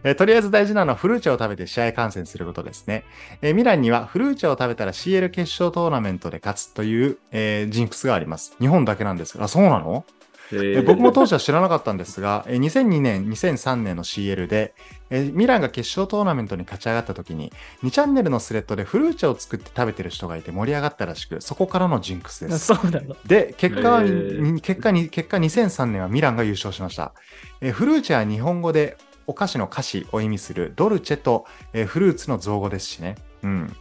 [0.05, 3.05] えーとりあえず大事なのはフルーチェを食べて試合観戦することですね。
[3.43, 8.55] えーミランにはフルーチェを食べたら CL 決勝トーナメントで勝つという、えージンクスがあります。
[8.61, 10.05] 日本だけなんですが、あ、そうなの？
[10.53, 14.75] ええ僕も当時は知らなかったんですが、えー2002年、2003年の CL で、
[15.11, 22.59] えーミランが決勝トーナメントに勝ち上がった時に、2チャンネルのスレッドでフルーチェを作って食べてる人がいて盛り上がったらしく、そこからのジンクスです。
[22.75, 23.17] そうなの。
[23.27, 27.13] で、結果は、へーに結果に、結果2003年はミランが優勝しました。
[27.61, 33.17] えーフルーチェは日本語でお菓子の菓子を意味するドルチェと、えーフルーツの造語ですしね。
[33.43, 33.77] うん。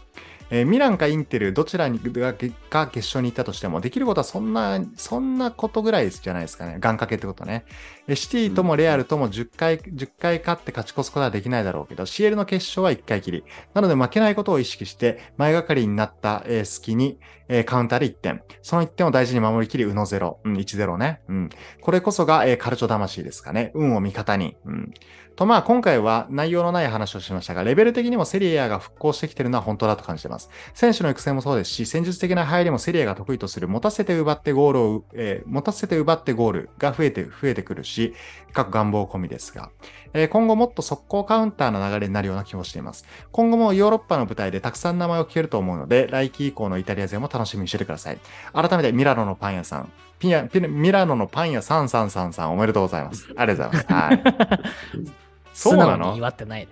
[0.49, 2.33] えーミランかインテル、どちらにが
[2.69, 6.73] が決勝に行ったとしても、できることはそんな、そんなことぐらいじゃないですかね。
[6.73, 7.65] 願掛けってことね。
[8.13, 13.43] シティともレアルとも10回、10回勝って勝ち越すことはできないだろうけど、CL の決勝は1回きり。
[13.73, 18.41] なので負けないことを意識して、前がかりになった、えー隙に、えーカウンターで1点。
[18.61, 20.37] その1点を大事に守りきり、うの0。
[20.45, 21.21] うん、1-0ね。
[21.27, 21.49] うん。
[21.81, 23.71] これこそが、えーカルチョ魂ですかね。
[23.73, 24.55] 運を味方に。
[24.65, 24.93] うん。
[25.37, 30.49] と、まあ、今回は内容のない話をしましたが、レベル的にもセリエ A が復興してきてるのは本当だと感じています。
[30.73, 38.15] 選手の育成もそうですし、戦術的な入りもセリエが得意とする、持たせて奪ってゴールを、えー持たせて奪ってゴールが増えて、増えてくるし、
[38.51, 39.69] 各願望込みですが、
[40.13, 43.05] えー今後もっと速攻カウンターの流れになるような気もしています。
[43.31, 48.17] 今後もヨーロッパの舞台でたくさん名前を聞けると思うので、来季以降のイタリア勢も楽しみにしててください。
[48.53, 53.27] 改めてミラノのパン屋さん、ピアピミラノのパン屋3333おめでとうございます。
[53.37, 53.93] ありがとうございます。
[53.93, 55.26] はい。
[55.57, 56.67] そうな素直にの祝ってない。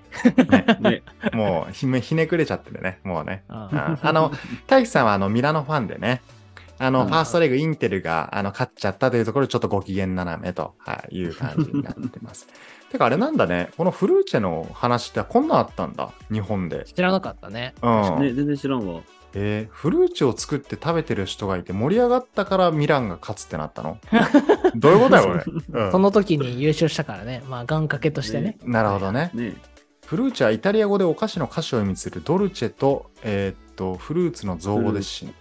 [0.79, 1.01] ね。
[1.33, 2.99] もうひめひねくれちゃってるね。
[3.03, 3.43] もうね。
[3.49, 4.31] あの、
[4.67, 6.21] 大輝さんはあのミラノファンでね、
[6.77, 12.47] あの、うんファーストレグインテルがあの勝っちゃったというところでちょっとご機嫌斜めと、はい、いう感じになってます。
[12.91, 16.85] てかあれなんだね、このフルーチェの話ってこんなんあったんだ、日本で。
[16.85, 17.73] 知らなかったね。
[17.81, 18.21] うん。
[18.21, 19.01] ね、全然知らんわ。
[19.37, 23.99] えーフルーチェを作って食べてる人がいて盛り上がったからミランが勝つってなったの？
[24.75, 25.43] どういうことだよ、これ。
[25.85, 27.43] うんその時に優勝したからね。
[27.49, 28.57] まあ、願掛けとしてね。
[28.63, 29.31] なるほどね。
[29.33, 29.53] ね。
[30.05, 35.31] フルーチェはイタリア語でお菓子の菓子を意味するドルチェと、えーっと、フルーツの造語ですし、うん。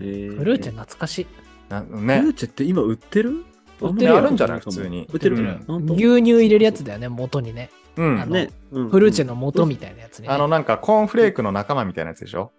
[0.00, 1.26] えーフルーチェ懐かしい。
[1.68, 2.32] フルー。
[2.34, 3.44] チェって今売ってる？
[3.80, 4.60] 売ってるよあるんじゃない？
[4.60, 5.36] 普通に売ってる。
[5.66, 7.70] うん牛乳入れるやつだよね、元にね。
[7.96, 8.30] うん。
[8.30, 8.50] ね。
[8.70, 10.28] うんフルーチェの元みたいなやつね。
[10.28, 12.52] あの、なんか、コーンフレークの仲間みたいなやつでしょ？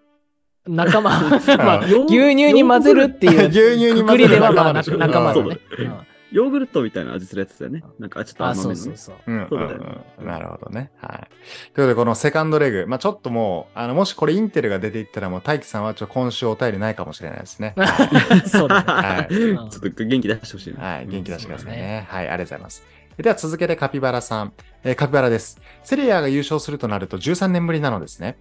[0.68, 1.10] 仲間。
[1.58, 3.50] まあ、牛乳に混ぜるっていう。
[3.50, 5.60] 牛乳に混ぜるはまあ仲間だね。
[5.78, 7.82] そうヨーグルトみたいな味するやつだよね。
[7.98, 8.76] なんかちょっとあ、甘めのね。
[8.76, 9.32] そうそうそう。
[9.32, 9.48] うん。
[9.48, 10.92] そうだようんうんなるほどね。
[10.98, 11.20] はい。
[11.20, 17.74] ということで、このセカンドレグ、まあちょっともう、あの、もしこれインテルが出ていったら、もう大輝さんはちょっと今週お便りないかもしれないですね。
[18.48, 18.84] そうだね。
[18.86, 20.84] はいちょっと元気出してほしいな。
[20.84, 22.08] はい、元気出してくださいそうだね。
[22.10, 22.84] はい、ありがとうございます。
[23.18, 24.54] では続けてカピバラさん。
[24.84, 25.62] えーカピバラです。
[25.84, 28.38] セリエAが優勝するとなると13年ぶりなのですね。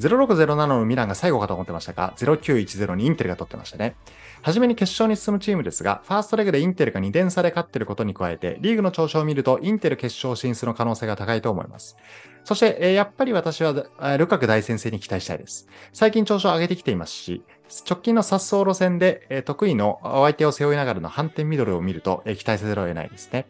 [0.00, 3.96] 0607のミランが最後かと思ってましたが、0910にインテルが取ってましたね。
[4.42, 11.96] はじめに決勝に進むチームですが、ファーストレグでインテルが2点差で勝っていることに加えて、リーグの調子を見ると、インテル決勝進出の可能性が高いと思います。
[12.44, 13.74] そして、やっぱり私は、
[14.16, 15.66] ルカク大先生に期待したいです。
[15.92, 17.42] 最近調子を上げてきていますし、
[17.88, 23.46] 直近の殺走路線で、得意のお相手を背負いながらの反転ミドルを見ると、期待せざるを得ないですね。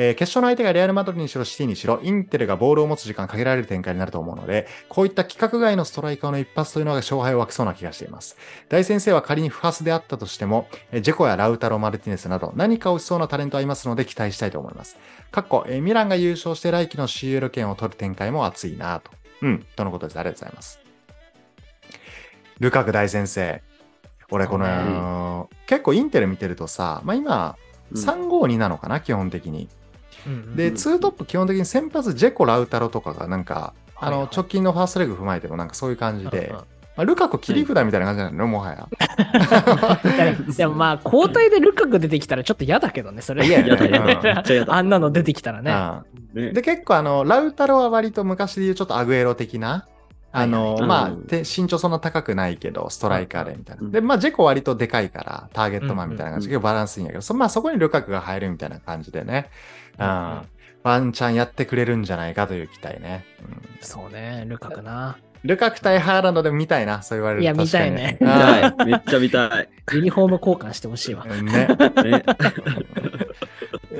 [0.00, 8.36] えー決勝の相手がレアル・マドリーにしろシティにしろ、インテルがボールを持つ時間限られる展開になると思うので、こういった規格外のストライカーの一発というのが勝敗を分けそうな気がしています。
[8.68, 14.96] 大先生は仮に不発であったとしても、えージェコやラウタロ・マルティネスなど何か落ちそうなタレントはいますので期待したいと思います。
[15.32, 19.10] かっこ、えーミランが優勝して来季の CL 権を取る展開も熱いなと。
[19.42, 20.18] うん、とのことです。
[20.20, 20.80] ありがとうございます。
[22.60, 23.62] ルカク大先生。
[24.30, 29.68] 俺、この、結構インテル見てるとさ、まあ今、うん352なのかな、基本的に。
[30.26, 36.64] うんで、うんツートップ基本的に先発ジェコ・ラウタロとかがなんか、あの、はいはい直近のファーストレグ踏まえてもなんかそういう感じうんでうん、ま
[36.96, 38.88] あ、ルカク切り札みたいな感じなのよ、もはや。
[40.56, 43.46] でもまあ、交代でルカク出てきたらちょっと嫌だけどね、それ。
[43.46, 44.74] 嫌やねやだや だ。
[44.74, 45.72] あんなの出てきたらね。
[46.34, 49.86] うんねで、結構あの、ラウタロは割と昔で言うちょっとアグエロ的な、
[50.30, 53.82] あの、はいはいまあ、うんて身長そんな高くないけど、ストライカーでみたいな。
[53.82, 59.48] うんで、まあ、ジェコ割とでかいから、ターゲットマンみたいな感じで、うん結構バランスいいんやけど、そまあ、そこにルカクが入るみたいな感じでね、
[59.98, 60.42] うん、うん
[60.84, 63.24] ワンチャンやってくれるんじゃないかという期待ね。
[63.42, 65.18] うんそうね、ルカクな。
[65.44, 68.86] ルカク対ハーランドでも見たいな、そう言われるといや確かに見たいね見あたい。
[68.86, 69.68] めっちゃ見たい。
[69.92, 71.24] ユニフォーム交換してほしいわ。
[71.26, 72.10] ーね。
[72.10, 72.24] ね。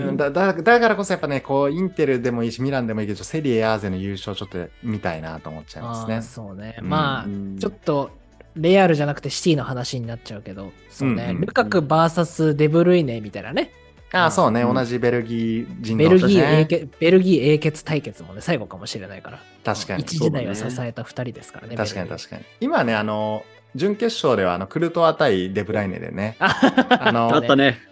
[0.01, 6.23] うんだだだからこそやっぱね、こう、インテルでもいいし、ミランでもいいけど、セリエ A ーゼの優勝ちょっと見たいなと思っちゃいますね。
[6.23, 6.77] そうね。
[6.81, 8.11] うんまあ、うんちょっと、
[8.57, 13.73] レアルじゃなくてシティの話になっちゃうけど、そうね、うんうんルカク VS デブルイネみたいなね。
[14.13, 19.41] ああ、そうね、うん同じベルギー人ベル同士ねギー英傑、ベルギー英傑対決もね、最後かもしれないから。
[19.65, 20.03] 確かに。
[20.03, 21.77] 一時代を支えた二人ですからね。
[21.77, 22.43] 確かにベルギー確かに。
[22.61, 26.55] 今ね、あの、準決勝では、あの、クルトワ対デブライネでね、あ
[27.01, 27.81] あのあったね。
[27.81, 27.89] うん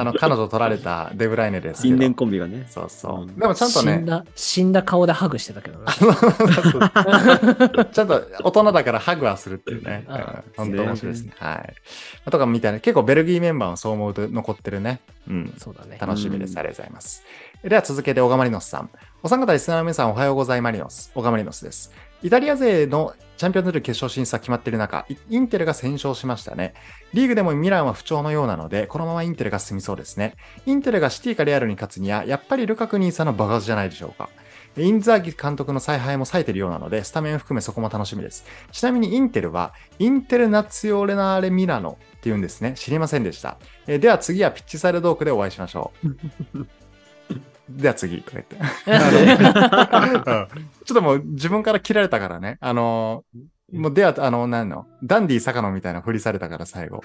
[0.00, 1.96] あの、彼女取られたデブライネですけど。
[1.96, 2.66] 因縁コンビがね。
[2.70, 3.22] そうそう。
[3.22, 5.86] うんでもちゃんとね、死んだ、死んだ顔でハグしてたけどね。
[7.92, 10.04] ちゃんと大人だからハグはするっていうね。
[10.56, 11.32] 本当面白いですね。
[11.38, 11.74] はい。
[12.30, 15.00] とかみたいな、結構ベルギーメンバーもそう思うと残ってるね。
[15.28, 15.52] うん。
[15.58, 15.98] そうだね。
[16.00, 16.52] 楽しみです。
[16.52, 17.22] うんありがとうございます。
[17.64, 18.90] では続けて、小川マリノスさん。
[19.22, 21.10] お三方リスナーの皆さん、おはようございマリノス。
[21.14, 21.92] 小川マリノスです。
[22.22, 26.74] イタリア勢のチャンピオンズリーグ決勝進出が決まっている中、インテルが先勝しましたね。
[27.14, 30.34] リーグでもミランは不調のようなので、このままインテルが進みそうですね。
[30.66, 34.28] インテルがシティかレアルに勝つには、やっぱりルカク兄さんの爆発じゃないでしょうか。
[34.76, 38.44] インザーギ監督の采配も冴えているようなので、スタメン含めそこも楽しみです。
[38.72, 42.74] ちなみにインテルは、インテルナツィオレナーレミラノっていうんですね。
[42.74, 43.58] 知りませんでした。
[43.86, 46.66] えでは次はピッチサイドドークでお会いしましょう。
[47.68, 48.56] では次、とか言って。
[50.56, 52.58] うんちょっともう自分から切られたからね。
[52.60, 57.02] あのーもうでは、あの、なんの、ダンディ坂野みたいな振りされたから最後。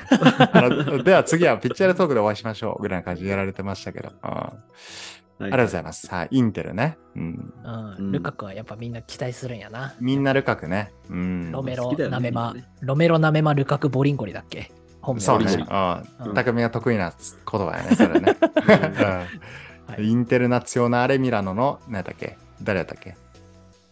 [1.03, 2.81] では次はピッチャートークでお会いしましょう。
[2.81, 4.09] ぐらいな感じでやられてましたけど。
[4.09, 4.53] うんあ
[5.39, 6.07] ありがとうございます。
[6.09, 6.97] はい、インテルね。
[7.17, 7.53] うん。
[7.97, 9.93] うん、ルカクはやっぱみんな期待するんやな。
[9.99, 10.93] みんなルカクね。
[11.09, 11.51] うん。
[11.51, 14.71] ロメロナメマロメロナメマルカクボリンゴリだっけ？
[15.01, 15.45] 本名そうね。
[15.51, 17.11] うん匠が得意な
[17.51, 18.37] 言葉やね、それね。
[18.39, 19.27] うん
[19.99, 22.37] インテルナツィオナーレミラノの、何やったっけ？
[22.61, 23.15] 誰やったっけ？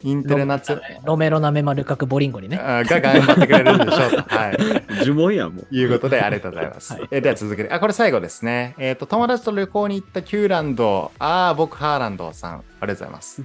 [0.04, 2.58] インテルナツィロメロナメマルカクボリンゴリね。
[2.58, 4.18] あが頑張ってくれるんでしょうと。
[4.36, 4.58] はい。
[5.06, 5.76] 呪文やもう。
[5.76, 6.94] いうことで、ありがとうございます。
[6.94, 8.74] はいえーでは続けて、あ、これ最後ですね。
[8.80, 13.44] えっ、と、友達と旅行に行ったキューランド、ああ、僕、ハーランドさん、ありがとうございます。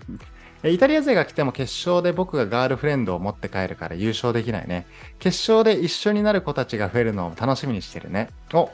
[0.63, 4.87] えーイタリア勢が来ても決勝で僕がガールフレンドを持って帰るから優勝できないね。
[5.19, 8.31] 決勝で一緒になる子たちが増えるのを楽しみにしてるね。
[8.55, 8.71] お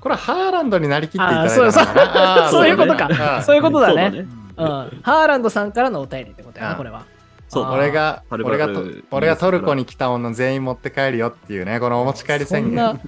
[0.00, 3.94] これはハーランドになりきっていただいたのかなあーそういうことかそういうことだね。
[3.94, 4.28] そうだね。
[4.56, 5.00] うん。
[5.02, 7.04] ハーランドさんからのお便りってことやな、うんこれは。
[7.52, 7.64] そう。
[7.64, 8.68] 俺が、俺が
[9.10, 13.00] 俺がトルコに来た女全員持って帰るよっていうね、このお持ち帰り宣言。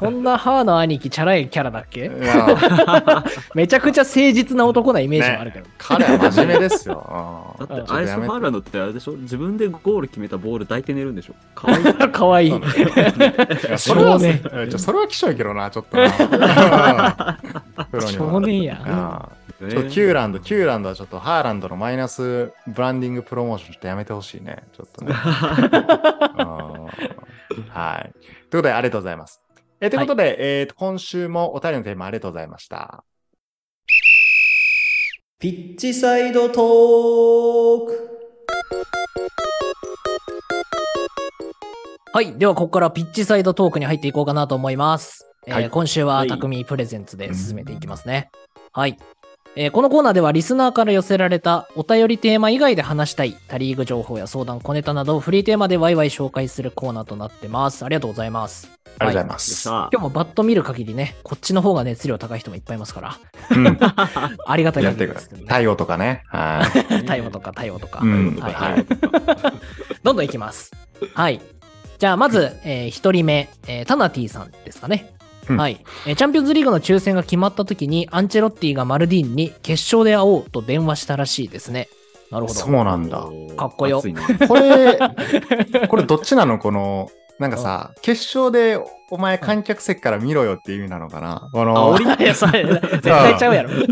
[0.00, 2.10] そんなハーの兄貴、チャラいキャラだっけ？
[3.54, 5.66] めちゃくちゃ誠実な男なイメージもあるけど。
[5.76, 7.54] 彼は真面目ですよ。
[7.60, 9.12] うんだって、アイス・ハーランドってあれでしょ？
[9.12, 11.34] 自分でゴール決めたボール抱いて寝るんでしょ？
[11.54, 11.82] かわい。
[11.82, 11.84] い。
[12.10, 12.50] かわいい。
[13.76, 14.40] それは、少年。
[14.50, 15.98] うんちょそれは希少いけどな、ちょっと
[18.08, 19.28] 少年や。
[19.64, 24.64] うんちょっとキューランド、キューランドはちょっとハーランドのマイナスブランディングプロモーションちょっとやめてほしいね。
[24.72, 25.14] ちょっとね。
[26.38, 28.12] うんはい。
[28.50, 29.42] ということで、ありがとうございます。
[29.80, 33.04] えーということで、えーと今週もお便りのテーマありがとうございました。
[35.38, 38.10] ピッチサイドトーク。
[42.12, 42.38] はい。
[42.38, 45.26] では、ここからピッチサイドトークに入っていこうかなと思います。
[45.46, 48.30] えーはい今週ははい匠 presents で進めていきますね。
[48.72, 48.96] はい。
[49.56, 57.84] えーこのコーナーではリスナーから寄せられたお便りテーマ以外で話したいタリーグ情報や相談、小ネタなどをフリーテーマでワイワイ紹介するコーナーとなってます。
[57.84, 58.68] ありがとうございます。
[58.98, 59.54] ありがとうございます。
[59.54, 63.18] しゃ今日もバッと見る限りね、こっちの方が熱量高い人もいっぱいいますから、
[63.50, 63.78] うん
[64.46, 65.30] ありがたいやってください。
[65.30, 65.46] 限りですけどね。
[65.48, 66.22] 太陽とかね。
[66.26, 66.80] はい。
[67.02, 68.00] 太陽とか太陽とか。
[68.02, 68.86] うんはいはい
[70.02, 70.72] どんどんいきます。
[71.14, 71.40] はい。
[71.98, 75.13] じゃあ、まず、えー、1人目、えータナティさんですかね。
[75.48, 81.88] うんはい、えーチャンピオンズリーグの抽選が決まった時に、アンチェロッティがマルディーニに決勝で会おうと電話したらしいですね。
[82.30, 82.58] なるほど。
[82.58, 83.26] そうなんだ。
[83.56, 84.98] かっこよこれ、
[85.88, 86.58] これどっちなの？
[86.58, 88.78] この、なんかさ、決勝で
[89.10, 91.48] お前観客席から見ろよっていう意味なのかな？
[91.52, 93.70] この、あ、おりいや、それ、絶対ちゃうやろ。
[93.70, 93.90] チケ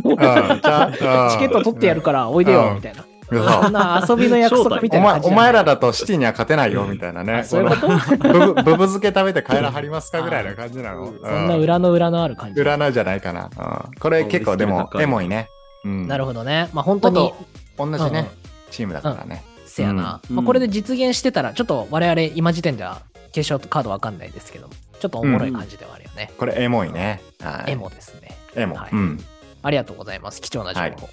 [1.47, 3.05] ット取ってやるから、おいでよ、みたいな。
[3.39, 7.35] うんそんな遊びの約束みたお前おいな感じじゃない前らだとシティには勝てないよみたいなね。
[7.35, 7.89] あそういうこと？
[7.89, 11.07] のブブブブ漬け食べて帰らはりますかぐらいな感じなの？
[11.07, 12.61] そんな裏の裏のある感じ。
[12.61, 13.51] 占いじゃないかな。
[13.57, 15.49] うんこれ結構でもエモいね。
[15.85, 16.69] うんなるほどね。
[16.73, 17.33] まあ本当に、
[17.77, 18.31] 同じうんうんね、
[18.71, 19.45] チームだからね。
[19.67, 20.21] せやな。
[20.29, 24.69] うんまあこれで実現してたら、ちょっと我々今時点では決勝カードわかんないですけど、
[25.01, 26.31] ちょっとおもろい感じではあるよね。
[26.39, 27.21] これエモいね。
[27.41, 28.37] はいエモですね。
[28.55, 28.91] エモはい。
[28.93, 29.19] うん。
[29.63, 30.41] ありがとうございます。
[30.41, 31.09] 貴重な情報。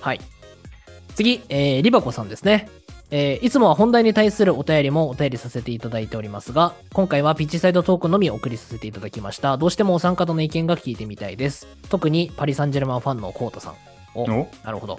[0.00, 0.20] はい。
[1.14, 2.68] 次、えーリバコさんですね。
[3.10, 9.56] えーいつもは本題に対するお便りもお便りさせていただいておりますが、今回はピッチサイドトークのみお送りさせていただきました。
[9.56, 11.66] どうしてもお三方の意見が聞いてみたいです。
[11.88, 13.74] 特にパリ・サンジェルマンファンのコートさん。
[14.14, 14.26] お、お？
[14.64, 14.98] なるほど。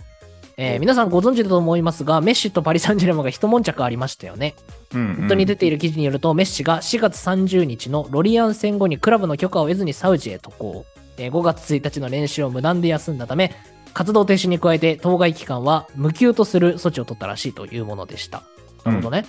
[0.58, 4.56] えー皆さんご存知だと思いますが、メッシとパリ・サンジェルマンが一悶着ありましたよね。
[4.94, 10.86] うットに出ている記事によると、メッシが4月30日のロリアン戦後にクラブの許可を得ずにサウジへ渡航。
[11.18, 13.52] えー5月1日の練習を無断で休んだため、
[13.96, 18.44] 活動停止に加えて当該期間は無給とする措置を取ったらしいというものでした。
[18.84, 19.26] なるほどね。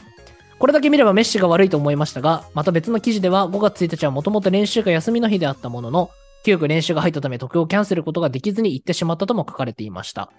[0.59, 6.11] これだけ見ればメッシが悪いと思いましたが、また別の記事では5月1日はもともと練習が休みの日であったものの、
[6.45, 10.31] 急遽練習が入ったため渡航をキャンセルことができずに行ってしまったとも書かれていました。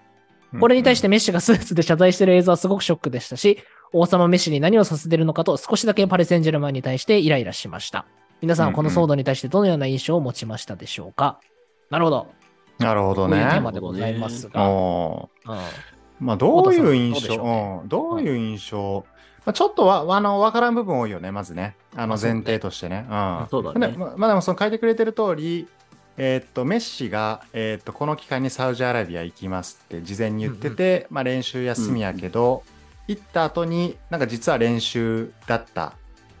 [0.60, 3.58] これに対してメッシがスーツで謝罪している映像はすごくショックでしたし、
[3.92, 8.04] 王様メッシに何をさせているのかと少しだけパレ・センジェルマンに対してイライラしました。
[8.40, 11.40] 皆さんはこの騒動に対してどのような印象を持ちましたでしょうか、
[11.90, 12.28] なるほど。
[12.78, 13.72] なるほどこういうテーねマ。
[13.72, 14.60] でございますが。
[16.20, 17.36] まあどういう印象？
[17.36, 17.84] どうねう？
[17.84, 17.88] ん。
[17.88, 19.04] どういう印象？
[19.44, 21.76] まあちょっとわあの分からん部分多いよね、まずね。
[21.96, 23.06] あの前提としてね。
[23.08, 23.46] うん。
[23.50, 23.88] そうだね。
[23.88, 25.68] でままあでもその書いてくれてる通り、
[26.16, 32.64] えーっとメッシが、えーっとこの期間にサウジアラビア行きますって事前に言ってて、まあ、練習休みやけど、
[33.06, 35.94] 行った後になんか実は練習だった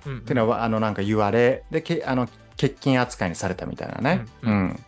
[0.04, 2.28] うんっていうのは、あのなんか言われでけあの
[2.60, 4.52] 欠勤扱いにされたみたいなね、うん。
[4.52, 4.84] うん。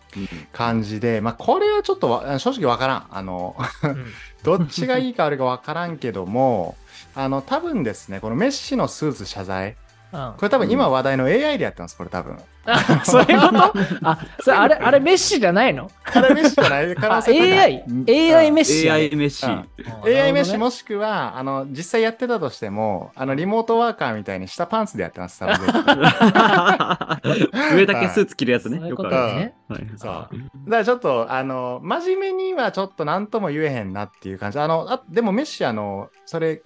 [0.53, 3.07] 感じで、まあ、これはちょっとわ正直わからん。
[3.11, 3.57] あの
[4.43, 6.77] どっちがいいか悪いかわからんけども
[7.15, 9.77] あの多分ですねこのメッシのスーツ謝罪うん
[10.11, 12.37] これ多分今話題の AI でやってますこれ多分。
[12.67, 13.73] あそういうこと？
[14.05, 15.91] あ、それあれ、あれメッシじゃないの？
[16.05, 17.53] あれメッシじゃない可あ能性高い。
[17.59, 18.05] AI、うん。
[18.09, 18.91] AI メッシ。
[18.91, 19.47] AI メッシ。
[19.47, 25.57] AI メッシもしくはあの実際やってたとしてもあのリモートワーカーみたいに下パンツでやってます多分。
[27.77, 28.89] 上だけスーツ着るやつね。
[28.89, 29.11] よくある。
[29.11, 29.55] ことね。
[29.69, 29.87] はい。
[29.97, 30.13] そう。
[30.13, 30.31] だか
[30.79, 34.59] らちょっと、あの、真面目にはちょっと何とも言えへんなっていう感じ。
[34.59, 36.63] あの、あでもメッシ、あの、それ、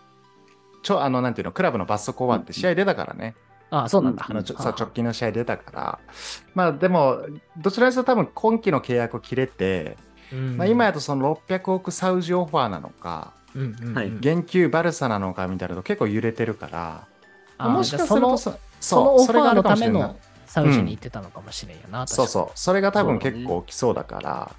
[0.84, 3.34] ちょ、あの、なんていうの、クラブの罰則終わって試合出たからね。
[3.70, 4.24] あ、そうなんだ。
[4.28, 5.98] あの、ちょあさ直近の試合出たから。
[6.54, 7.22] まあ、でも、
[7.56, 9.96] どちらにせよ多分今期の契約を切れて、
[10.32, 17.06] うんまあ、今やとその600億サウジオファーなのか、うんうんうんはい現給バルサなのかみたいなと結構揺れてるから、
[17.56, 22.06] あもしかするとそそのオファーのためのサウジに行ってたのかもしれんよな。
[22.06, 22.58] そうそう。
[22.58, 24.52] それが多分結構来そうだから、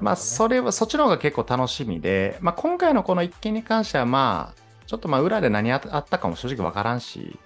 [0.00, 7.38] うまあ、それは、そっちの方が結構楽しみで、まあ、今回のこの一件に関しては、まあ、ちょっとまあ、裏で何ああったかも正直わからんし、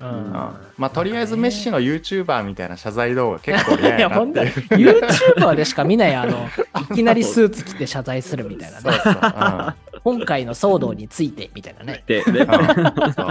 [0.00, 4.52] うんうんまあ、とりあえずメッシの YouTuber みたいな謝罪動画結構嫌いや、やなって。
[4.76, 6.48] YouTuber でしか見ない、あの、
[6.92, 8.82] いきなりスーツ着て謝罪するみたいなね。
[8.82, 9.14] そうそう。
[9.14, 12.04] うん今回の騒動についてみたいなね。
[12.06, 12.22] うん
[13.14, 13.24] そう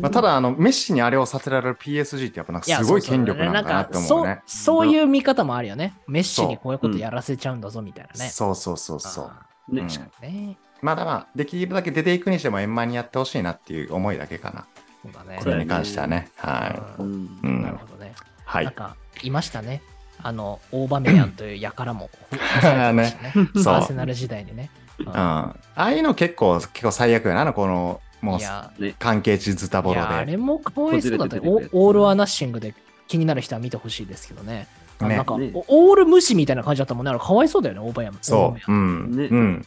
[0.00, 4.42] まあ、ただあの、メッシにあれをさせられる PSG ってやっぱなんかすごい権力なんかなって思うね。
[4.46, 5.94] そうそういう見方もあるよね。
[6.08, 8.30] メッシにこういうことやらせちゃうんだぞみたいなね。
[8.30, 9.24] そうそうそうそう。
[9.26, 10.58] あねうんー確かにね。
[10.84, 14.66] まだまあ、できるだけ出ていくにしても円満にやってほしいなっていう思いだけかな。
[15.02, 15.48] そうだねこ。
[15.48, 16.30] れに関してはね。
[16.36, 17.28] はううんい。
[17.42, 18.12] うんなるほどね。
[18.44, 18.66] はい。
[18.66, 19.80] なんか、いましたね。
[20.22, 22.10] あの、オーバメヤンという輩も、
[22.92, 23.18] ね、
[23.54, 24.68] そうアーセナル時代にね。
[24.98, 30.32] うんうん、ああいうの結構、結構最悪やな、あのこの、もういや、関係値ズタボロいやあで。
[30.32, 31.42] れもかわいそうだったね。
[31.48, 32.74] オオール・ア・ナッシングで
[33.08, 34.68] 気になる人は見てほしいですけどね。
[34.98, 37.18] あねなんか、ねおオール無視みたいな感じだったもんね。
[37.18, 38.18] かわいそうだよね、オーバーヤン。
[38.20, 38.72] そう。
[38.72, 39.16] うん。
[39.16, 39.66] ねうん。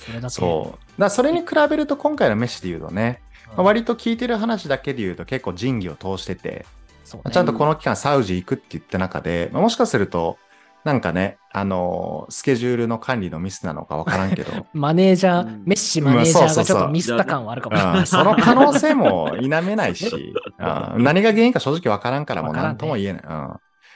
[0.00, 0.34] それだけ。
[0.34, 1.00] そう。
[1.00, 6.66] だそれに比べると、今回のメッシで言うとね、まあ割と聞いてる話だけで言うと結構仁義を通してて、
[7.04, 7.32] そうね。
[7.32, 10.38] ちゃんとこの期間サウジ行くって言った中で、まあもしかすると、
[10.84, 15.62] なんかね、あのースケジュールの管理のミスなのかわからんけど、 マネージャー、うん。
[15.66, 17.76] メッシマネージャーがちょっとミスった感はあるかも。
[17.76, 17.98] しれない。
[18.00, 20.34] うん、その可能性も否めないし、
[20.94, 21.02] うん。
[21.04, 23.22] 何が原因か正直わからんからもう何とも言えない。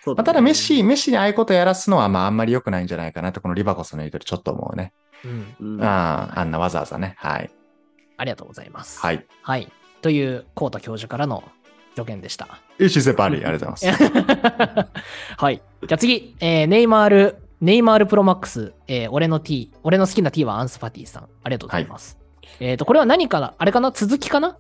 [0.07, 4.93] まあ、ただメッシ、メッシにああいうことやらすのはまああんまり良くないんじゃないかなと、このリバコスの言うとりちょっと思うね。
[5.25, 7.15] うんうんああ、あんなわざわざね。
[7.19, 7.51] はい。
[8.17, 9.01] ありがとうございます。
[9.01, 9.27] はい。
[9.43, 9.73] はい。
[10.03, 11.43] という、コータ教授からの
[11.97, 12.61] 助言でした。
[12.79, 14.89] Ici c'est Paris、ありがとうございます。
[15.39, 15.63] はい。
[15.87, 21.23] じゃあ次、えーネイマール、ネイマールプロマックス、えー俺の T、俺の好きな T はアンスファティさん。
[21.43, 22.19] ありがとうございます。
[22.61, 24.59] えっ、と、これは何かなあれかな続きかな？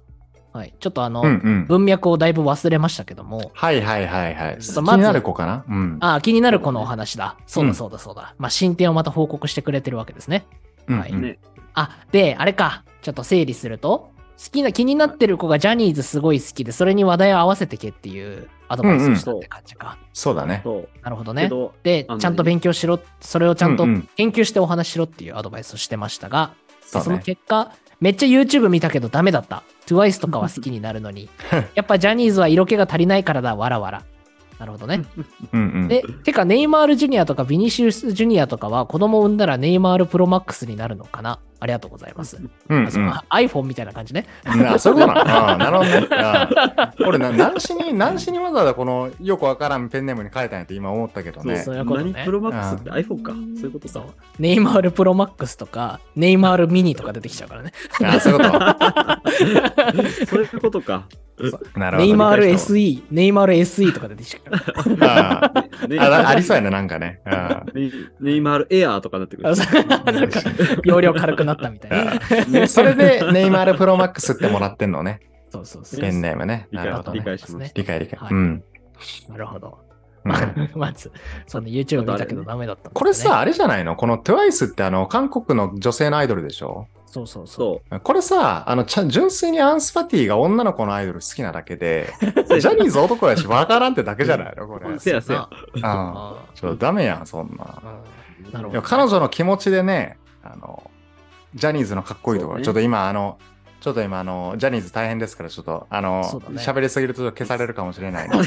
[0.54, 0.74] はい。
[0.78, 1.66] ちょっとあの、うんうん。
[1.66, 4.56] 文脈をだいぶ忘れましたけども、はいはいはいはい。
[4.56, 5.64] まずになる子かな？
[5.68, 5.98] うん。
[6.00, 7.36] あー気になるこのお話だ。
[7.44, 8.36] そううんだそうだそうだ。
[8.38, 10.46] まあ、進展をまた報告してくれてるわけですね。
[10.88, 11.38] はいうんうんね。
[11.74, 12.84] あ、で、あれか。
[13.02, 19.98] ちょっと整理すると、好きな、気になってる子がジャニーズすごい好きで、それに話題を合わせてけっていうアドバイスをしたって感じか。
[20.12, 20.60] そうだね。
[20.62, 20.88] そう。
[21.02, 21.50] なるほどね。
[21.82, 27.18] でちゃんと勉強しろ、それをちゃんとうんうん研究してお話ししろっていうアドバイスをしてましたが、その。
[27.18, 27.72] 結果、
[28.04, 29.62] めっちゃ YouTube 見たけどダメだった。
[29.86, 31.30] TWICE とかは好きになるのに、
[31.74, 34.02] やっぱジャニーズは色気が足りないからだ、わらわら。
[34.58, 35.06] なるほどね。
[35.54, 35.88] うんうん。
[35.88, 42.36] で、てか、ネイマールジュニアとかビニシウスジュニアとかは子供を産んだらネイマールプロマックスになるのかなありがとうございます。
[42.68, 44.26] うんあその iPhone みたいな感じね。
[44.44, 44.66] うん。
[44.66, 45.48] あ、そういうことな。
[45.54, 46.08] あなるほどね。
[46.10, 51.56] あ俺な、何しに、 何しにわざわざこの、よくわからんペンネームに書いたんやって今思ったけどね。
[51.56, 53.32] そういうね何プロマックスって iPhone か。
[53.32, 54.12] そういうことそうか。。
[54.38, 57.72] ネイマールプロマックスとか、ネイマールミニとか出てきちゃうからね。
[58.04, 58.58] あ、そういうこと。
[60.28, 61.04] そういうことか。
[61.74, 62.06] なるほど。
[62.06, 65.52] ネイマール SE、ネイマール SE とか出てきちゃうから。
[65.54, 67.20] あねああありそうやね、なんかね。
[67.24, 69.56] あネイネイマールエアーとかになってくるあ。
[69.56, 70.40] そうなんか、
[70.84, 72.62] 容量軽くなったみたいな。
[72.64, 75.20] あ それで、ネイマールプロマックスってもらってんのね。
[75.50, 76.00] そうそうそう。
[76.00, 76.68] ペンネームね。
[76.72, 77.18] なるほどね。
[77.20, 78.18] 理解しまし理解理解。
[78.18, 78.64] はいうん。
[79.28, 79.78] なるほど。
[80.24, 81.12] うん まず、
[81.46, 83.94] その YouTube 見たけどダメだったねこれさ、、あれじゃないの？
[83.94, 86.86] この TWICE ってあの、韓国の女性のアイドルでしょ？
[87.06, 92.08] そうそうそそこれさ、あの、ちゃ純粋にアンスパティが女の子のアイドル好きなだけで、
[92.50, 92.58] う。
[92.58, 94.66] ジャニーズ男やし、わからんってだけじゃないの？
[94.66, 94.90] これ。
[94.94, 94.98] う。
[94.98, 95.40] せやせや。
[95.40, 95.48] あ
[95.82, 97.82] あちょっとダメやん、そんな。
[97.84, 98.82] うんなるほど。
[98.82, 100.90] 彼女の気持ちでね、あの、
[101.54, 103.38] ジャニーズのかっこいいところ、ねちょっと今、あの、
[103.80, 108.46] ちょっと今、あの、ジャニーズ大変ですから、ちょっと、あの、そうだね喋、りすぎると消されるかもしれない 余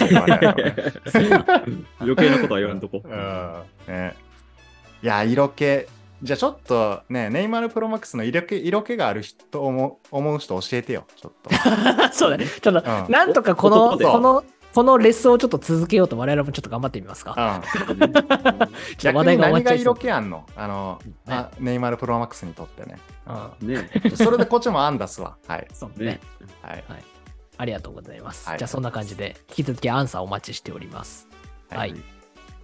[2.16, 3.02] 計なことは言わんとこ。
[3.04, 4.16] うんね、
[5.04, 5.86] いや、色気。
[6.24, 11.52] じゃあちょっとね、ネイマールプロマックスの色気色気がある人思う思う人教えてよ、ちょっと。
[12.12, 12.48] そうだね。
[12.48, 14.44] ちょっと、うんなんとかこの、この、
[14.78, 17.64] このレッスンをちょっと続けようと我々もちょっと頑張ってみますか。
[17.82, 18.70] うん、 ちょっと
[19.00, 20.46] 逆話題に何がが終わっちゃいそう色気あんの？
[20.56, 23.00] あの、あネイマールプロマックスにとってね。
[23.26, 25.36] うんね それでこっちもアンダスわ。
[25.48, 25.68] はい。
[25.74, 26.20] そうねね。
[26.62, 26.84] はい。
[27.58, 28.48] ありがとうございます。
[28.48, 31.28] はいじゃあそんな感じで、引き続きアンサーお待ちしております。
[31.72, 32.04] はいはい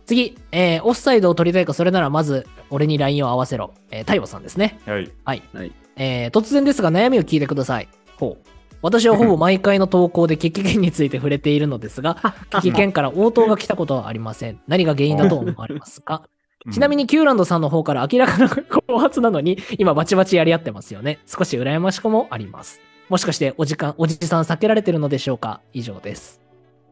[0.05, 3.73] 次、えーオフサイドを取りたいか、それならまず、俺に LINE を合わせろ。
[3.89, 4.77] えー、太陽さんですね。
[4.85, 5.11] はい。
[5.25, 5.41] はい。
[5.51, 7.87] はいえー突然ですが悩みを聞いてください。
[8.19, 8.52] ほう。
[8.83, 12.17] 私はほぼ毎回の投稿で危機剣について触れているのですが、
[12.51, 14.59] 危機剣から応答が来たことはありません。
[14.67, 16.23] 何が原因だと思われますか？
[16.71, 21.19] ちなみに、にキューランドさんの方から明らかな後発なのに、今バチバチやり合ってますよね。
[21.25, 22.81] 少し羨ましくもあります。
[23.09, 25.61] もしかしてお時間、おじさん避けられてるのでしょうか？
[25.73, 26.41] 以上です。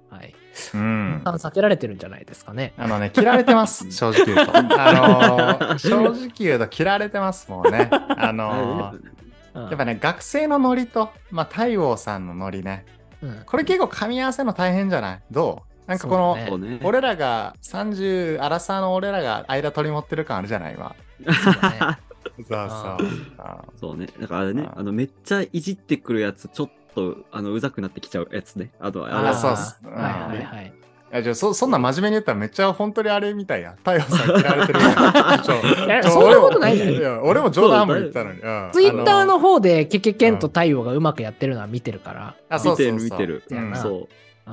[0.09, 0.33] はい。
[0.73, 2.73] うんおじさん避けられてるんじゃないですかね。
[2.77, 4.57] あのね、切られてます、正直言うと。
[4.57, 7.89] あのー正直言うと切られてます、もうね。
[7.91, 9.11] あのーうん
[9.53, 12.85] やっぱね、学生のノリと、まあ、太陽さんのノリね。
[13.21, 15.21] うんこれ結構噛み合わせの大変じゃない？
[15.29, 15.89] どう？
[15.89, 16.79] なんかこの、ね。
[16.83, 20.95] 俺らが30、アラサーの俺らが間取り持ってる感あるじゃない今？
[21.25, 22.97] そう そうそうあ
[23.39, 24.07] あそうね。
[24.19, 28.71] だからあれねあ、あの、めっちゃいじってくるやつ、ちょっと、あの、うざくなってきちゃうやつね。
[28.79, 30.73] あと、あれそうっすはいはいはい。
[31.11, 33.75] いやじゃあそそんな真面目に言ったらめっちゃ本当にあれみたいや。
[33.79, 38.39] 太陽さん嫌われてるやん そんなことないんじゃない俺もや俺も冗談も言ったのに。
[38.39, 42.35] うんツイッターあの方でケケケンと太陽がうまくやってるのは見てるから。
[42.49, 44.07] あそう見そうそうてる見てる。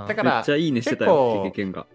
[0.09, 1.87] だからめっちゃいいねしてた結構よ、経験が。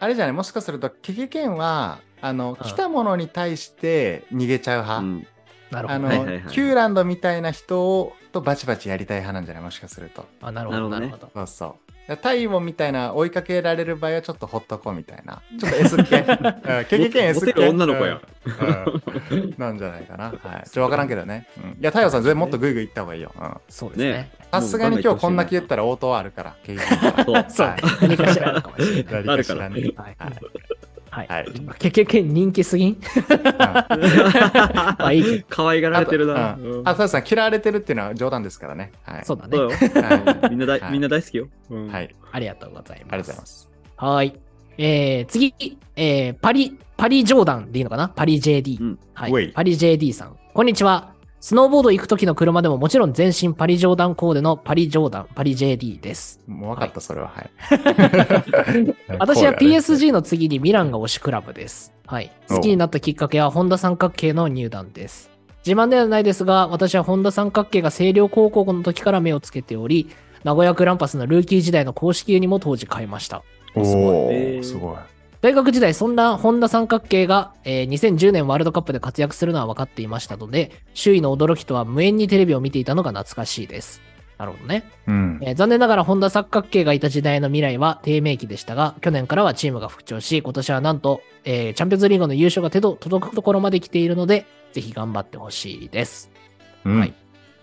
[0.00, 5.04] あれじゃないもしかするとケケケンはあのうん来たものに対して逃げちゃう派？
[5.04, 5.26] うん。
[5.72, 6.08] あの、なるほどね。
[6.08, 9.64] はいはいはいキューランドみたいな人をとバチバチやりたい派なんじゃない？
[9.64, 10.24] もしかすると。
[10.40, 11.30] あ、なるほど、ななるほるほど。
[11.34, 11.83] そうそう。
[12.20, 15.42] タイモンみたいな追いかけられる場合はちょっとほっとこうみたいな。
[15.58, 16.18] ちょっと S 系。
[16.26, 17.68] うん、ケケケン S 系。
[17.68, 18.20] 女の子や。
[19.30, 19.38] うん。
[19.38, 20.24] うんなんじゃないかな。
[20.24, 20.34] はい。
[20.34, 21.48] ちょっとわからんけどね。
[21.56, 23.32] うん、いや、太陽さん、全然もっとグイグイ行った方がいいよ。
[23.38, 23.56] うん。
[23.68, 24.30] そうですねね。
[24.52, 27.50] さすがに今日こんだけ言ったら応答あるから、ケケケンから。
[27.50, 27.74] そう。
[28.02, 29.24] 何かしらあるかもしれない。
[29.24, 30.16] 何かしらねはい
[31.14, 31.26] はい。
[31.28, 31.44] はい。
[31.44, 31.78] はい。
[31.78, 32.96] ケケケン人気すぎん？
[33.54, 35.44] まあいいけど。
[35.48, 36.54] 可愛がられてるあな。
[36.54, 38.90] とうんうんあ、太陽さん、嫌われてるっていうのは冗談ですからね。
[39.04, 39.24] はい。
[39.24, 39.70] そうだねそう。
[39.70, 39.76] よ。
[39.76, 41.48] はみんな大はいみんな大好きよ。
[41.70, 42.14] うんはい。
[42.32, 42.92] ありがとうございます。
[42.92, 43.68] ありがとうございます。
[43.96, 44.40] はい。
[44.76, 45.54] えー、次、
[45.94, 48.08] えー、パリ、パリジョーダンでいいのかな？
[48.08, 48.80] パリ JD。
[48.80, 49.52] うんはい。
[49.52, 50.36] パリ JD さん。
[50.52, 51.13] こんにちは。
[51.44, 56.40] スノーボード行く時の車でももちろん全身パリジョーダンコーデのパリジョーダン、パリ JD です。
[56.46, 57.28] もう分かった、それは。
[57.28, 57.50] はい。
[59.20, 61.92] 私は PSG の次にミランが推しクラブです。
[62.06, 62.32] はい。
[62.48, 65.30] お好きになったきっかけは本田三角形の入団です。
[65.66, 70.08] 自慢ではないですが、私は本田三角形が星稜高校の時から目をつけており、
[70.44, 73.42] 名古屋グランパスのルーキー時代の公式ユニも当時買いました。
[73.74, 74.96] おすごいおえーすごい。
[75.44, 84.00] 大学時代、そんな本田三角形が、えー2010年ワールドカップで活躍するのは分かっていましたので、周囲の驚きとは無縁にテレビを見ていたのが懐かしいです。
[84.38, 84.84] なるほどね。
[85.06, 85.40] うん。
[85.42, 96.30] えー残念ながら本田三角形がいた時代の未来は低迷期でしたが、去年からはチームが復調し、今年はなんと、えーチャンピオンズリーグの優勝が手と届くところまで来ているので、ぜひ頑張ってほしいです。
[96.86, 97.12] うんはい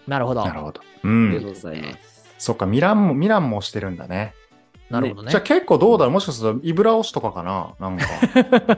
[0.07, 0.45] なるほど。
[0.45, 0.81] なるほど。
[1.03, 1.49] うありがとん。
[1.49, 2.35] うございます。
[2.37, 4.35] そっか、ミランも、ミランもしてるんだね。
[4.91, 5.31] なるほどね。
[5.31, 6.13] じゃあ結構どうだろう？
[6.13, 7.69] もしかすると、イブラ推しとかかな？
[7.79, 8.05] なんか。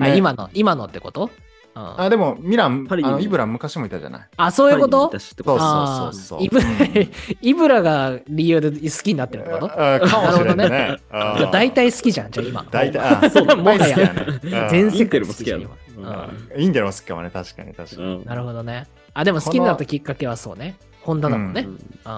[0.00, 0.16] あね。
[0.16, 1.30] 今の、今のってこと、
[1.74, 3.16] うん、あ、でも、ミラン、パリにも。
[3.16, 4.22] あの、イブラ昔もいたじゃない？
[4.36, 4.90] あ、そういうこと？
[4.90, 5.58] パリに行ったしってこと。
[5.58, 6.38] そうあそうそう。
[6.40, 6.44] ー。
[6.44, 6.60] イブ
[7.42, 9.94] イブラが理由で好きになってるってこと？
[9.94, 10.96] あかもしれないなね。
[11.10, 11.38] あー。
[11.38, 12.64] じゃあ大体好きじゃん、じゃあ今。
[12.70, 13.78] 大体、あ、そう、もはや。
[13.78, 14.26] 大好きやね。
[14.44, 14.68] うん。
[14.70, 16.30] 全世界好きじゃん好きやろ今。
[16.54, 16.62] うん。
[16.62, 18.06] インデルも好きかもね、確かに、確かに。
[18.06, 18.24] うん。
[18.24, 18.86] なるほどね。
[19.14, 20.76] あ、でも好きになったきっかけはそうね。
[21.04, 21.66] ホンダだもんね。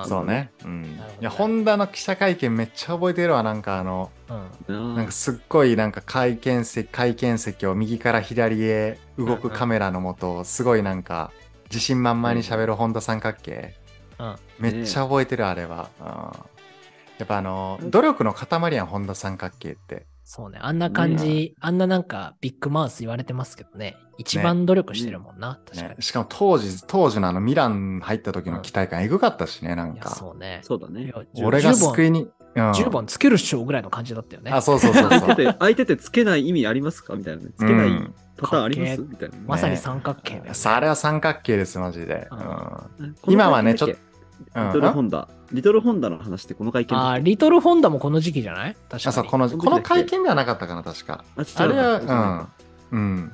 [0.06, 0.52] そうね。
[0.64, 0.84] うん。
[1.20, 4.12] いや、ホンダの記者会見めっちゃ覚えてるわ、なんかあの、
[4.68, 11.32] うんなんかすっごいなんか会見席、会見席を右から左へ動くカメラのもと、すごいなんか
[11.64, 13.74] 自信満々に喋る本田三角形。
[14.18, 15.90] うんめっちゃ覚えてる、あれは。
[16.00, 16.06] うん
[17.18, 20.06] やっぱあの、努力の塊やん、本田三角形って。
[20.22, 20.58] そうね。
[20.60, 23.96] あんな感じ、あんななんかビッグマウス言われてますけどね。
[24.18, 25.58] 一番努力してるもんな。
[25.66, 30.10] 確かに。、ねしかも当時、当時のあのミラン入った時の期待感エグかったしね、なんか。
[30.10, 30.60] そうね。
[30.62, 32.22] そうだね俺が10救いに。
[32.22, 34.50] うん10番つけるっしょぐらいの感じだったよね。
[34.50, 35.20] あ、そうそうそうそう。
[35.20, 37.50] 相手て、相手てつけない意味ありますかみたいなね。
[37.54, 39.42] つけないうんパターンありますみたいなね。
[39.46, 40.54] まさに三角形だよね。
[40.54, 42.28] さああれは三角形です、マジで。
[42.30, 42.34] う
[43.04, 44.06] ん今はね会見だっけ？
[44.54, 45.28] うんリトルホンダ。
[45.52, 48.76] リトルホンダの話ってこの会見あリトルホンダもこの時期じゃない？
[48.88, 49.02] 確かに。
[49.06, 51.24] あ、そう、この、この会見ではなかったかな、確か。
[51.36, 52.48] ああれは、
[52.90, 52.98] うん。
[52.98, 53.32] うん。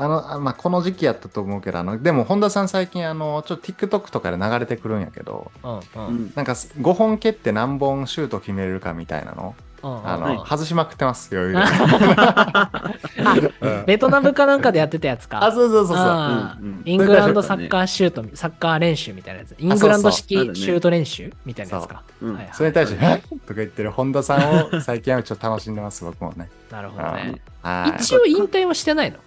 [0.00, 6.32] あの、あまあ、この時期やったと思うけど、あの、でも、本田さん最近、あの、ちょっと TikTok とかで流れてくるんやけど、うんうん。
[6.34, 11.62] なんか、5本蹴って何本シュート決めれるかみたいなの、うんあの、はい外しまくってます、余裕で。
[11.62, 12.82] あ
[13.60, 15.44] うんベトナムかなんかでやってたやつか。
[15.44, 16.06] あ、そうそうそうそう。
[16.06, 19.54] うんうんイングランドサッカーシュート、サッカー練習みたいなやつ。
[19.58, 22.02] イングランド式シュート練習みたいなやつか。
[22.22, 26.50] うんはいはいそれに対して、とか言ってる本田さんを最近はちょっと楽しんでます、僕もね。
[26.70, 27.40] なるほどね。
[27.62, 28.02] はい。
[28.02, 29.18] 一応引退はしてないの？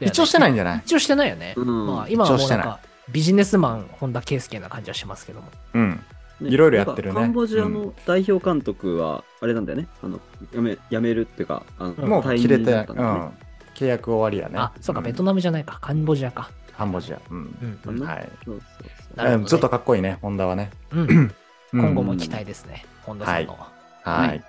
[0.00, 0.82] 一応してないんじゃない？
[0.84, 1.54] 一応してないよね。
[1.56, 2.78] うんまあ今はもうなんか
[3.10, 5.48] ビジネスマン本田圭佑な感じはしますけども。
[5.74, 6.00] うん。
[6.40, 9.88] ねいろいろやってるねカンボジアの代表監督は、あれなんだよね。
[10.04, 10.20] あの、
[10.54, 13.32] やめ、やめるっていうか、あのうんもう退任切れて、うん。
[13.74, 14.54] 契約終わりやね。
[14.56, 15.78] あ、そうか、んベトナムじゃないか。
[15.80, 16.50] カンボジアか。
[16.76, 17.18] カンボジア。
[17.30, 17.78] うん。
[17.86, 18.28] うんうんはい。
[18.44, 18.84] そうそうそ
[19.14, 20.70] うなるほどねずっとかっこいいね、本田はね。
[20.92, 21.08] うん。
[21.08, 21.34] うん
[21.72, 22.84] 今後も期待ですね。
[23.02, 23.58] 本田さんの。
[24.04, 24.42] はい。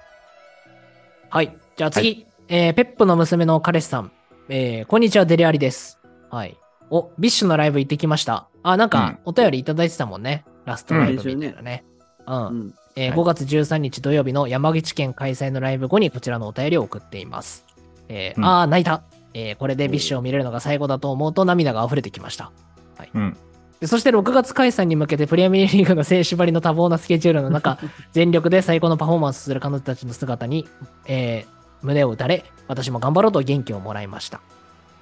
[1.32, 1.58] はい。
[1.76, 4.12] じゃあ次、えーペップの娘の彼氏さん。
[4.50, 6.00] えーこんにちは、デリアリです。
[6.32, 6.58] はい。
[6.90, 8.48] お、 BiSH のライブ行ってきました。
[8.64, 10.44] あ、なんか、お便りいただいてたもんね。
[10.66, 11.86] ラストライブみたいなね。
[12.28, 12.48] うん。
[12.48, 12.74] うん。
[12.96, 17.66] えーはい5月13日土曜日の山口県開催のライブ後にこちらのお便りを送っています。
[18.10, 19.04] えーうんあー、泣いた。
[19.34, 22.52] えーこれで BiSH を見れるのが最後だと思うと涙が溢れてきました。
[22.98, 23.38] はいうん。
[23.80, 27.78] でそして6月開催に向けてプレミアリーグの選手ばりの多忙なスケジュールの中、
[28.12, 30.68] 全力で最高のパフォーマンスする彼女たちの姿に、
[31.06, 34.42] えー胸を打たれ、私も頑張ろうと元気をもらいました。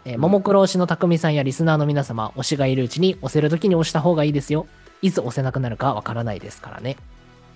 [0.06, 4.68] えー、ももクロ推しの匠さんやリスナーの皆様、推しがいるうちに推せるときに推した方がいいですよ。
[5.02, 6.98] いつ推せなくなるかわからないですからね。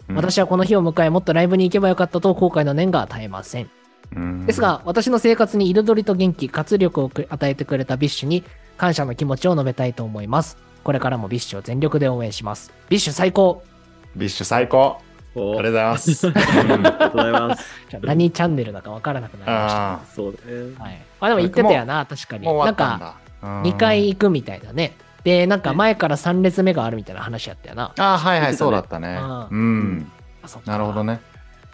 [0.09, 3.69] うん私はこの日を迎え、もっとライブに行けばよかったと後悔の念が絶えません。
[4.15, 8.43] うんですが、私の生活に彩りと元気、活力をく与えてくれた BiSH に
[8.77, 10.57] 感謝の気持ちを述べたいと思います。
[10.83, 12.73] これからも BiSH を全力で応援します。
[12.89, 13.63] BiSH 最高
[14.15, 14.97] BiSH 最高
[15.35, 16.27] おありがとうございます。
[16.27, 16.41] うんあ
[16.77, 17.65] りがとうございます。
[17.89, 19.93] じゃあ何チャンネルだかわからなくなりました。
[19.93, 20.73] あそうだね。
[20.77, 21.01] はい。
[21.21, 22.45] あ、でも言ってたよな、確かあ、に。
[22.45, 23.15] もうなんか、終わったんだ。
[23.15, 24.95] うん2回行くみたいだね。
[25.23, 27.93] で、なんか前から3列目があるみたいな話やったよな。
[27.97, 29.19] ああ、はいはい、そうだったね。
[29.51, 30.11] ううん。
[30.65, 31.03] なるほど。
[31.03, 31.21] ね。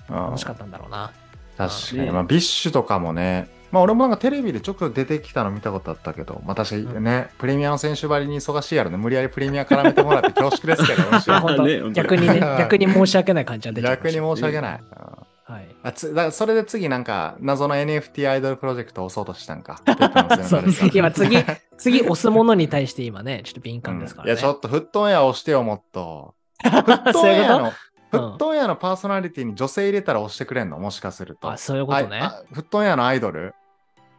[0.09, 1.11] うん楽しかったんだろうな。
[1.57, 1.99] 確かに。
[2.05, 8.97] ねまあ、 BiSH とかもね、まあ、俺もなんかテレビでちょっと出てきたの見たことあったけど、まあ、確かにね、プレミアの選手ばりに忙しいやろね。
[8.97, 14.79] 無理やりプレミア絡めてもらって恐縮ですけど、 ね逆にね、逆に申し訳ない感じは出ちゃい逆に申し訳ない。
[14.79, 14.83] う
[15.23, 15.67] んはい。
[15.81, 19.81] あつだからそれで次なんか謎の NFT アイドルプロジェクトを推そうとしたんか。
[20.43, 20.63] そう
[20.93, 21.37] 今次、
[21.77, 24.33] 次押すものに対して今ね、ちょっと敏感ですからね。
[24.33, 26.35] いや、ちょっとフットンエア押してよ、もっと。
[26.61, 27.71] フットンエアの、
[28.11, 30.79] フうんットンエアのパーソナリティに女性入れたら押してくれんの？
[30.79, 31.51] もしかすると。
[31.51, 32.21] あ、そういうことね。
[32.53, 33.53] フットンエアのアイドル？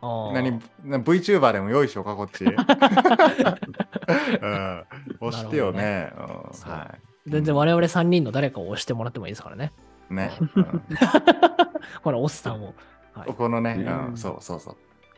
[0.02, 0.60] 何？
[0.84, 2.44] な ?VTuber でも用意しようか、こっち。
[2.46, 2.54] うん、
[5.20, 6.12] 押してよね。
[6.16, 6.94] は
[7.26, 9.72] 全然我々3人の誰かを押してもらってもいいですからね。
[10.10, 10.14] い。
[10.14, 10.32] ね。
[10.54, 10.82] うん
[12.02, 12.74] ほら、押すさんを。
[13.14, 13.32] はい。
[13.34, 14.76] このね、ねうん、そうそうそう。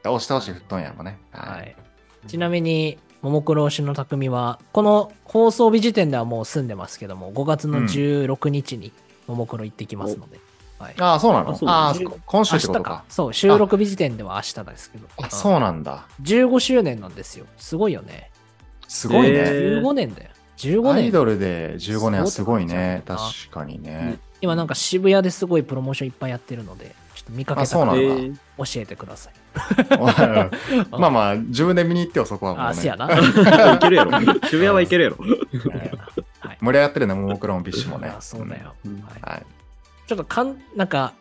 [0.08, 1.18] 押してほしい、フットンエアもね。
[1.32, 1.76] ははい。
[2.24, 8.92] い、ちなみに、ももクロ推しの匠は、この放送日時点ではもう住んでますけども、5月の16日に
[9.26, 10.40] ももクロ行ってきますので。
[10.78, 10.94] はい。
[10.98, 11.50] ああ、そうなの？
[11.50, 11.94] あそうあ
[12.24, 13.04] 今週明日かってことか。。
[13.08, 15.06] そう、収録日時点では明日ですけど。
[15.18, 16.06] あ、そうなんだ。
[16.22, 17.44] 15周年なんですよ。
[17.58, 18.30] すごいよね。
[18.88, 19.34] すごいね。
[19.36, 20.30] えー15年だよ。
[20.56, 21.12] 15アイ年。
[21.12, 23.02] ドルで15年はすごいね。
[23.06, 24.18] 確かにね。
[24.40, 28.36] 今なんか渋谷ですごいプロモーションいっぱいやってるので、ちょっと見かけあそうたらなんだえー
[28.74, 29.32] 教えてください。
[30.90, 32.76] まあまあ、自分で見に行ってよ、そこはもうあ、ね。
[32.76, 33.08] せやな。
[33.74, 34.12] いけるやろ。
[34.48, 35.16] 渋谷はいけるやろ。
[36.40, 36.58] はい。
[36.60, 38.20] 盛り上がってるね、ももクロも BiSH もねあ。
[38.20, 38.74] そうだよ。
[38.84, 39.46] うんはいはい。
[40.06, 41.12] ちょっとかん、なんか、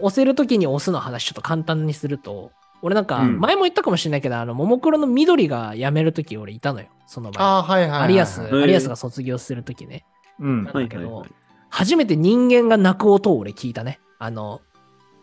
[0.00, 2.50] お推せるときに推すの話ちょっと簡単にすると、
[2.82, 6.86] 俺なんか、うん前も言ったかもしれないけど、あの、ももクロの緑が辞めるとき俺いたのよ。
[7.06, 7.44] その前。
[7.44, 8.04] ああ、はいはいはいはい。
[8.04, 10.04] アリアス、ーアリアスが卒業するときね。
[10.40, 10.64] うん。
[10.64, 11.30] なんだけどはいはいはい
[11.70, 13.98] 初めて人間が泣く音を俺聞いたね。
[14.20, 14.60] あの、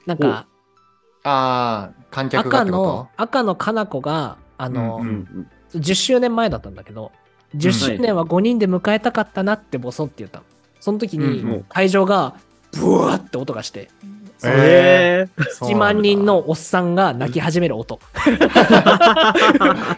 [0.06, 0.48] なんか、
[1.24, 7.14] ああ、観客が赤の、赤のかな子が、あの、うんうん10周年前だったんだけど、
[7.56, 10.46] 10周年は5人で迎えたかったなってボソって言ったの。
[10.82, 11.64] その時うんにうん。
[11.70, 12.36] 会場が
[12.74, 13.96] ブワーって音がして、と
[14.50, 18.00] えーそう1万人のおっさんが泣き始める音。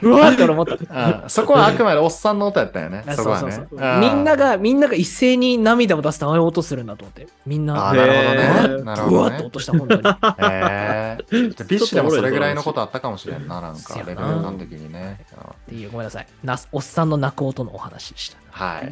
[0.01, 0.77] うわーって俺思った。
[0.89, 3.03] あそこはあくまでおっさんの音やったよね。
[3.07, 3.67] あそこはねそうそう。
[3.71, 7.27] そうあーみんなが、みんなが一斉に涙を出すとああいう音するんだと思って。
[7.45, 8.43] みんな、あーなるほどへね。
[8.81, 9.45] ーなるほどねブワーって。
[9.45, 10.01] 音した、本当に。
[10.01, 11.17] へえ。
[11.31, 15.19] BiSH でもそれぐらいのことあったかもしれんな、なんか、レベルの時にね。
[15.37, 16.27] うんっていう、ごめんなさい。
[16.43, 18.37] なおっさんの泣く音のお話でした。
[18.51, 18.91] はい。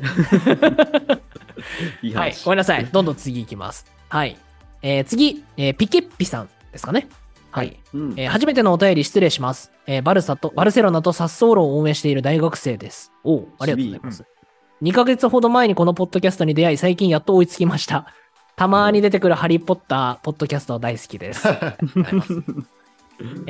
[2.07, 2.85] い いはい、話ごめんなさい。
[2.85, 3.85] どんどん次いきます。
[4.09, 4.37] はい。
[4.81, 7.07] えー次、えーピケッピさんですかね。
[7.51, 7.79] はい。
[7.93, 9.71] うんえー初めてのお便り失礼します。
[9.87, 13.11] えーバルサと、バルセロナとサッソーロを応援している大学生です。
[13.23, 14.23] おうありがとうございます。
[14.81, 18.07] 2ヶ月ほど前にこのポッドキャストに出会い、最近やっと追いつきました。
[18.55, 21.47] たまに出てくるハリー・ポッター、ポッドキャスト大好きです。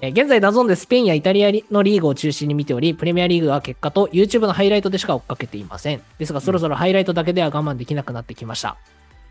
[0.01, 6.01] えー現在、 DAZN でスペインやイタリアのリーグを中心に見ており、プレミアリーグは結果と YouTube のハイライトでしか追っかけていません。
[6.19, 8.75] ですが、そろそろハイライトだけでは我慢できなくなってきました。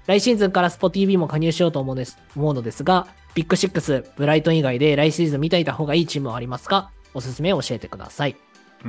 [0.07, 6.91] 来シーズンから SPOTV も加入しようと思うです思うのですが、ビッグシックス、ブライトン以外で来シーズン見ていた方がいいチームはありますか？
[7.15, 8.37] おすすめを教えてください。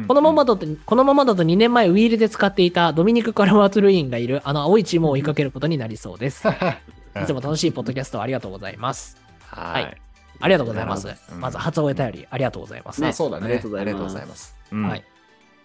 [0.07, 6.47] このままだと、このままだと2年前ウイイレで使っていたドミニク・カルバート・ルーウィンがいるあの青いチームを追いかけることになりそうです。
[7.21, 9.17] いつも楽しいポッドキャストありがとうございます。
[9.47, 9.97] はい。
[10.39, 11.07] ありがとうございます
[11.39, 13.07] まず初お便りありがとうございますね。
[13.07, 13.45] まあそうだね。
[13.45, 13.77] ありがとうご
[14.09, 15.03] ざいますはい。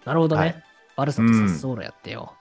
[0.05, 0.41] なるほどね。
[0.41, 0.63] はい
[0.97, 2.33] バルサとサッソーロやってよ。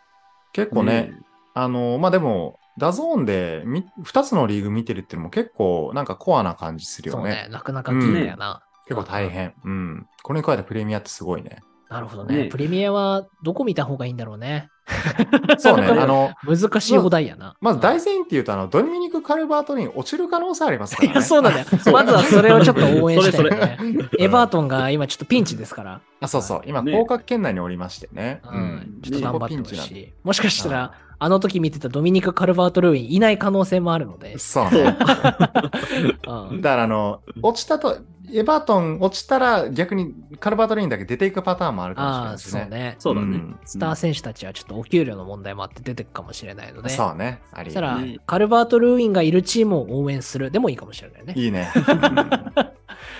[0.54, 1.12] 結構ね、
[1.52, 7.22] あの、まあでも、 DAZN でみ2つのリーグ見てるっていうのも結構なんかコアな感じするよね。
[7.22, 7.48] そうね。
[7.50, 8.62] なかなか聞いたよな。
[8.86, 9.54] 結構大変。
[9.64, 10.06] うん。
[10.22, 11.58] これに加えてプレミアってすごいね。
[11.88, 12.44] なるほどね。
[12.44, 14.68] ねプレミアはどこ見た方がいいんだろうね。
[15.58, 15.86] そうね。
[15.98, 17.56] あの、難しいお題やな。
[17.60, 21.12] まず大前提言うと、あの、ドミニク・カルバートに落ちる可能性ありますからね。
[21.14, 21.66] いや、そうなんだよ。
[21.92, 23.78] まずはそれをちょっと応援したいね。
[24.18, 26.00] エバートンが今ちょっとピンチですから。
[26.20, 26.62] あ、そうそう。
[26.66, 28.40] 今、ね降格圏内におりましてね。
[28.44, 29.00] ううんん。
[29.02, 30.12] ちょっと頑張ってほそこピンチなんでしい。
[30.22, 34.38] もしかしたら、あの時見てたドミニク・カルバート・ルーインいない可能性もあるので。
[34.38, 34.96] そうね。
[36.26, 37.98] うんだから、あの、落ちたと、
[38.32, 42.60] エバートン落ちたら逆にカルバートリーンだけ出ていくパターンもあるかもしれああ、ないですね。
[42.60, 42.96] そうね。
[42.98, 43.36] そうだね。
[43.36, 46.88] んスター選手たちはちょっとお給料の問題もあって出てくかもしれないので。
[46.88, 47.40] そうね。
[47.52, 51.34] ありそしたらね、カルバート・ルーインがいるチームを応援するでもいいかもしれないね。
[51.36, 51.68] いいね。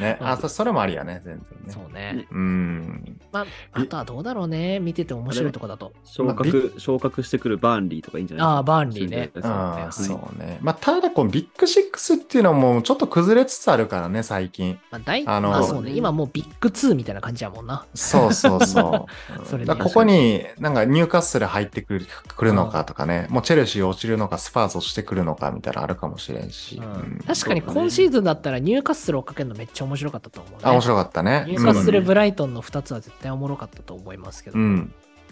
[0.01, 1.73] ね、あ、そそれもありやね、全然ね。
[1.73, 2.29] そうねね。
[2.31, 3.19] うん。
[3.33, 4.79] まあ、あとはどうだろうね。
[4.81, 5.93] 見てて面白いとこだと。
[6.05, 8.47] 昇格、昇格してくるバーンリーとかいいんじゃない？
[8.47, 9.31] ああ、バーンリーね。
[9.43, 10.59] ああ、そうそうね。
[10.63, 14.79] まあ、ただ、このビッグシックスっていうのもちょっと崩れつつあるからね、最近。
[14.91, 15.93] まあ、大あのまあそうね。
[15.93, 17.87] 今もうビッグ2みたいな感じやもんな。
[17.95, 19.07] そうそうそ
[19.41, 19.45] う。
[19.47, 22.07] それでだからここに、なんかニューカッスル入ってくる
[22.37, 26.77] くるのかとかね、もうチェルシー落ちるのか、スパーズ落ちてくるのかみたいなのあるかもしれんし。
[26.77, 30.59] うん確かに今シーズンだったらニューカッスルをかけるのめっちゃ面白かったと思うね。
[30.63, 31.45] あ、面白かったね。
[31.49, 34.59] ニューカッスル、うんブライトンの2つは絶対おもろかったと思いますけど。
[34.59, 34.65] うん。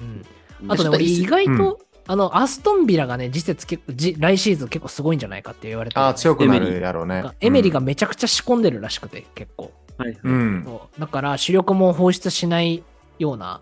[0.00, 0.26] うん
[0.68, 7.24] あとね、意外と、うあの、アストンビラがね、次節結構、じ来シーズン結構すごいんじゃないかって言われてね、あ、強くなるやろうね。
[7.40, 9.72] エメリがめちゃくちゃ仕込んでるらしくて、結構。
[9.96, 10.18] はいはい。
[10.22, 10.62] うん。
[10.64, 12.82] そうだから主力も放出しない
[13.18, 13.60] ような、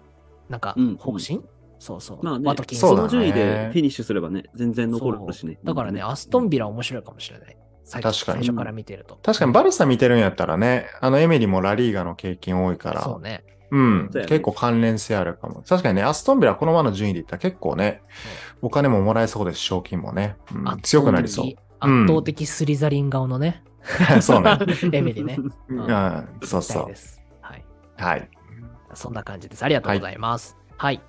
[0.48, 1.40] なんかうん方針、
[1.78, 2.18] そうそう。
[2.22, 5.58] まあねワトキンその順位でフィニッシュすればね、全然残るしね。
[5.62, 7.56] だからね、アストンビラ面白いかもしれない。
[7.84, 9.18] 最確かに最初から見てると。
[9.22, 13.44] 確かにバルサ見てるんやったらね、あのエメリもラリーガの経験多いから、そうね。
[13.72, 15.62] うん、ね結構関連性あるかも。
[15.66, 18.02] 確かにね、アストンビラこのままの順位でいったら結構ね、
[18.60, 20.36] お金ももらえそうです、賞金もね。
[20.54, 21.46] うん強くなりそう。
[21.46, 21.54] うん
[21.84, 23.64] 圧倒的スリザリン顔のね、
[24.22, 24.56] そうね。
[24.92, 25.36] エメリね。
[25.68, 26.94] うんうん、そう期そう待で。
[26.94, 27.20] す。
[27.40, 27.64] はい。
[27.96, 28.28] はい。
[28.94, 29.64] そんな感じです。
[29.64, 30.56] ありがとうございます。
[30.76, 31.00] はい。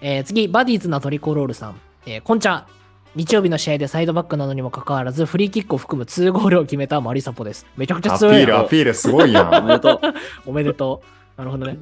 [0.00, 1.80] えー次、バディーズなトリコロールさん。
[2.06, 2.66] えーこんちゃ。
[3.14, 7.66] 日曜日の試合でサイドバックなのにもかかわらず、フリーキックを含む2ゴールを決めたマリサポです。
[7.76, 10.00] めちゃくちゃアピ強いやんール、アピールすごいや おめでとう。
[10.46, 11.02] おめでと
[11.36, 11.38] う。
[11.38, 11.78] なるほどね。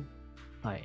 [0.65, 0.83] はい。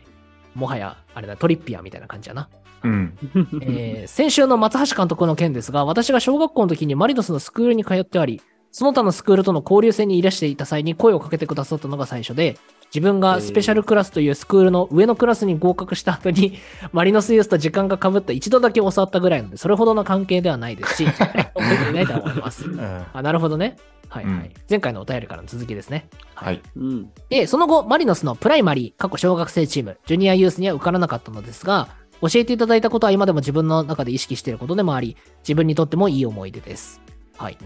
[0.55, 2.49] もはや、あれだ、トリッピアみたいな感じやな。
[2.83, 3.17] うん。
[3.63, 12.57] えー先週の松橋監督の件ですが、私が小学校の時にマリノスのスクールに通ってあり、その他のスクールとの交流戦にいらしていた際に声をかけてくださったのが最初で、
[12.93, 16.57] 自分がスペシャルクラスというスクールの上のクラスに合格した後に、
[16.91, 22.65] マリノスユースと時間が被った一度だけ教わったぐらいなので、それほどの関係ではないですし、覚えていないとは思います。
[22.65, 23.77] うんあ、なるほどね。
[24.09, 24.33] はいはい。
[24.33, 26.09] うん前回のお便りからの続きですね。
[26.35, 26.61] はい。
[26.75, 27.09] うん。
[27.29, 31.87] で、その後、マリノスのプライマリー、過去小学生チーム、ジュニアユースには受からなかったのですが、
[32.21, 37.01] 教えていただいたことは今でも自分の中で意識していることでもあり、自分にとってもいい思い出です。
[37.37, 37.57] はい。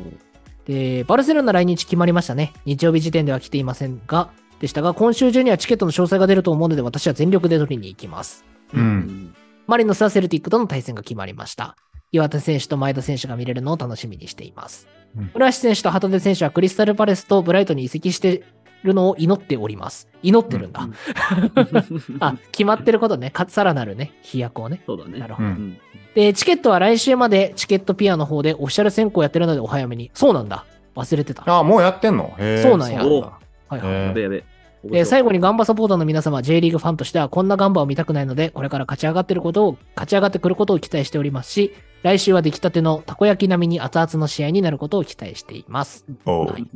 [0.65, 2.53] で、バルセロナ来日決まりましたね。
[2.65, 4.30] 日曜日時点では来ていませんが、
[4.64, 8.45] でしたが、今週中にはチケットの詳細が出ると思うので、私は全力で取りに行きます。
[8.74, 8.78] う。
[8.78, 9.36] うんん。
[9.68, 11.76] マリノスはセルティックとの対戦が決まりました。
[12.14, 14.88] 岩手選手と前田選手が見れるのを楽しみにしています
[15.18, 15.32] うん。
[15.34, 18.45] 村橋選手と旗手選手はクリスタルパレスとブライトに移籍して
[18.84, 20.07] るのを祈っております。
[20.22, 20.88] 祈ってるんだ。
[22.22, 23.32] あ、決まってることね。
[23.32, 24.82] かさらなるね、飛躍をね。
[24.86, 25.20] そうだね。
[25.20, 25.49] なるほど。
[25.49, 25.78] うんうん。
[26.16, 30.09] で、チケットは来週までチケットピアの方でオフィシャル選考やってるのでお早めに。
[30.14, 30.64] そうなんだ。
[30.95, 31.43] 忘れてた。
[31.43, 32.34] はあ、もうやってんの？
[32.61, 34.07] そうなんやだいはい。
[34.07, 34.52] やべやべ。
[34.84, 41.73] で、最後にガンバサポーターの皆様、J リーグファンとしてはこんなガンバを見たくないので、これから勝ち上がってることを、勝ち上がってくることを期待しておりますし、
[42.03, 46.05] 来週は出来たてのたこ焼き並みに熱々の試合になることを期待しています。
[46.25, 46.67] はい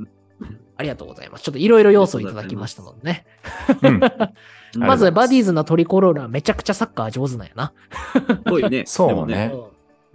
[0.79, 1.43] ありがとうございます。
[1.43, 3.25] ちょっといろいろ要素をいただきましたのでね。
[3.81, 3.99] うん。
[4.77, 5.45] まず、バディーズ。
[5.47, 7.73] ズのトリコローラーめちゃくちゃサッカー上手なんやな。
[8.45, 8.83] ぽいね。
[8.85, 9.53] そうね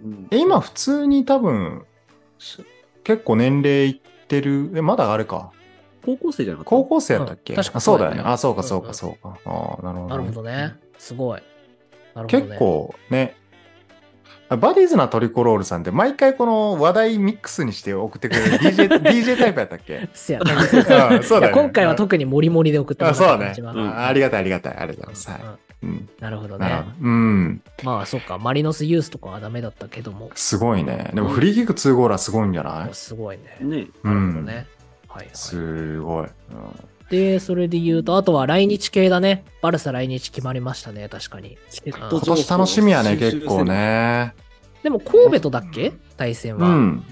[0.01, 1.83] うんえ、今普通に多分、
[2.37, 2.63] し
[3.03, 4.71] 結構年齢いってる。
[4.75, 5.51] え、まだあれか。
[6.05, 6.69] 高校生じゃなかった？
[6.69, 8.17] 高校生やったっけ、うん確かあそうだよね。
[8.17, 9.37] そうだよねあ、そうか、うんそうか、そうか。
[9.45, 10.75] ああ、なるほど、なるほどね。
[10.97, 11.41] すごい。
[12.15, 12.43] なるほどね。
[12.47, 13.35] 結構ね、
[14.49, 20.07] バディーズなトリコロールさんって毎回この話題ミックスにして送ってくれる DJ, DJ タイプやったっけ？
[20.13, 23.53] そうだよね今回は特にモリモリで送ってもらあ、そうだね。
[23.57, 24.05] うんあ。
[24.07, 24.77] ありがたい、ありがたい。
[24.77, 25.29] ありがとうございます。
[25.31, 25.49] はいうん
[25.83, 26.83] うんなるほどね。
[27.01, 27.61] うん。
[27.83, 28.37] まあ、そっか。
[28.37, 30.29] マリノスユースとかはダメだったけども。
[30.35, 31.11] すごいね。
[31.13, 32.93] でもフリーキック2ゴールはすごいんじゃない？
[32.93, 33.57] すごいね。
[33.59, 33.87] ね。
[34.01, 34.65] なるほどね。
[35.13, 35.35] はい、はい。
[35.35, 36.25] すごい。
[36.25, 36.31] うん
[37.09, 39.43] で、それで言うと、あとは来日系だね。
[39.61, 41.57] バルサ来日決まりましたね、確かに。
[41.85, 43.65] うん今年楽しみやね、結構。
[43.65, 44.33] ね。
[44.81, 45.93] でも、神戸とだっけ？
[46.17, 46.69] 対戦は。
[46.69, 47.05] うん。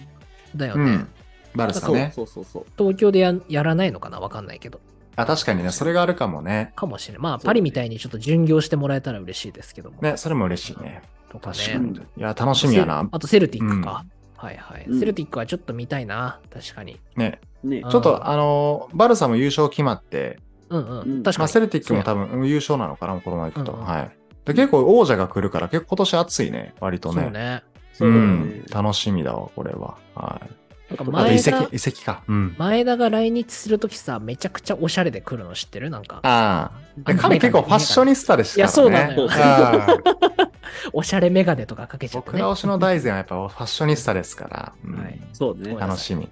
[0.56, 1.08] だよねうん。。
[1.56, 2.14] バルサそうね。
[2.16, 2.66] そうそうそう。
[2.78, 4.20] 東京でややらないのかな？
[4.20, 4.80] わかんないけど。
[5.18, 6.72] あ、確かにね、それがあるかもね。
[6.76, 7.22] かもしれない。
[7.22, 10.02] まあ、パリみたいにちょっと巡業してもらえたら嬉しいですけども。
[10.02, 11.04] ね、それも嬉しいね。
[11.32, 11.58] とかね。
[11.80, 12.00] に。
[12.00, 13.08] いや、楽しみやな。
[13.12, 14.04] あと、セルティックか。
[14.36, 16.40] はいはい、うんセルティックはちょっと見たいな。
[16.52, 17.00] 確かに。
[17.16, 17.40] ね。
[17.64, 17.84] ね。
[17.90, 20.40] ちょっと、あの、バルサも優勝決まって、
[20.70, 21.00] うんうん。
[21.00, 21.38] うん確かに。
[21.40, 22.28] まあ、セルティックも多分。
[22.28, 23.72] 分優勝なのかな、このままいくと。
[23.74, 24.12] うんうんはい。
[24.46, 27.22] で結構王者が来るから、結構今年暑いね、割とね。
[27.22, 27.64] そうね。
[27.94, 28.64] そうんね。。
[28.74, 29.98] 楽しみだわ、これは。
[30.16, 30.50] はい。
[30.90, 32.24] なんかあと前田移籍、移籍か。
[32.28, 32.56] うん。
[32.58, 35.90] 前田が来日するときさ、めちゃくちゃおしゃれで来るの知ってる？
[35.90, 36.20] なんか。
[36.24, 37.12] ああ。
[37.12, 39.16] あ彼結構ファッショニスタでしたからね。
[39.16, 40.52] いやそうな
[40.94, 42.34] おしゃれメガネとかかけちゃってね。
[42.40, 44.74] 僕ら推しの大然はやっぱファッショニスタですから。
[44.84, 45.76] うんはいそうね。
[45.80, 46.28] 楽しみ。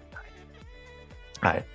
[1.41, 1.65] はい。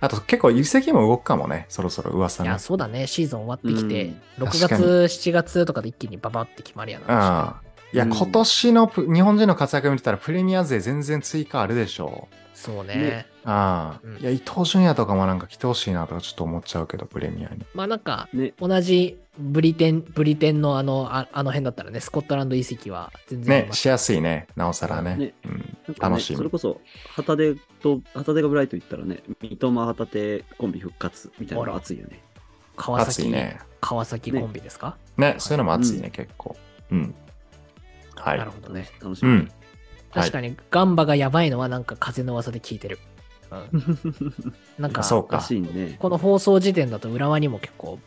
[0.00, 2.58] あと結構移籍も動くかもね、そろそろ噂ねいや、。
[2.58, 3.06] そうだね。
[3.06, 7.04] シーズン終わってきて、6月、確かに7月とかで一気にババって決まりやな。
[7.08, 7.70] ああ。
[7.92, 13.26] いや、うん今年のプ日本人の活躍見てたらプレミア勢全然追加あるでしょそうね。
[13.44, 17.64] ああ、うんいや、伊東純也とかもなんか来てほしいなとかちょっと思っちゃうけど、プレミアに。
[17.74, 18.52] まあなんか、ね。
[18.58, 25.16] 同じブリテン、ブリテンのあの、ああの辺だったらね、スコットランド移籍は全然ねしやすいね、なおさらね。
[25.16, 26.80] ねうん、楽しみそれこそ、
[27.14, 32.20] 旗手と、旗手がブライト行ったらね、三笘旗手コンビ復活みたいなのが熱いよね。
[32.76, 33.58] 川崎、熱いね。
[33.80, 36.56] 川崎コンビですか、ね、そういうのも熱いね、うん結構。
[36.90, 37.14] うん。
[38.16, 38.38] はい。
[38.38, 38.88] なるほどね。
[39.00, 39.30] 楽しみ。
[39.30, 39.50] うん。
[40.12, 42.98] 確かに、ガンバがやばいのはなんか風の噂で聞いてる。
[43.50, 45.36] うん、なんか、そうか。
[45.36, 45.96] らしいね。
[45.98, 47.98] この放送時点だと浦和にも結構、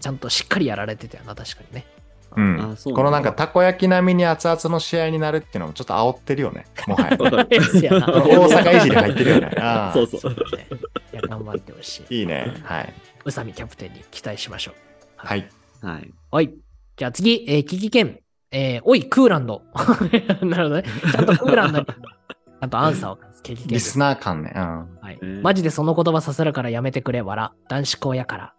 [0.00, 1.86] ちゃんとしっかりやられてたよな、確かにね。
[2.36, 6.64] うんあそうなんだこのなんかたこ焼き並みに熱々の試合になるっていうのもちょっと煽ってるよね。
[6.88, 7.16] もはや。
[7.20, 9.46] 大阪いじり入ってるよね。
[9.60, 10.32] ああそうそう。
[10.32, 10.38] ね
[11.12, 12.20] いや、頑張ってほしい。
[12.20, 12.54] いいね。
[12.64, 12.94] はい。
[13.24, 14.74] 宇佐美キャプテンに期待しましょう。
[15.16, 15.46] はい。
[15.82, 16.10] はい。
[16.30, 16.54] はい。
[16.96, 18.18] じゃあ次、えー、危機剣。
[18.54, 19.62] えー、おい、クーランド。
[20.42, 20.84] なるほどね。
[21.10, 23.18] ちゃんとクーランドに、ちゃんとアンサーを
[23.66, 24.52] リスナー感ね。
[24.54, 24.98] うん。
[25.00, 27.52] はいえーマジでその言葉刺さるからやめてくれ、わら。
[27.68, 28.54] 男子校やから。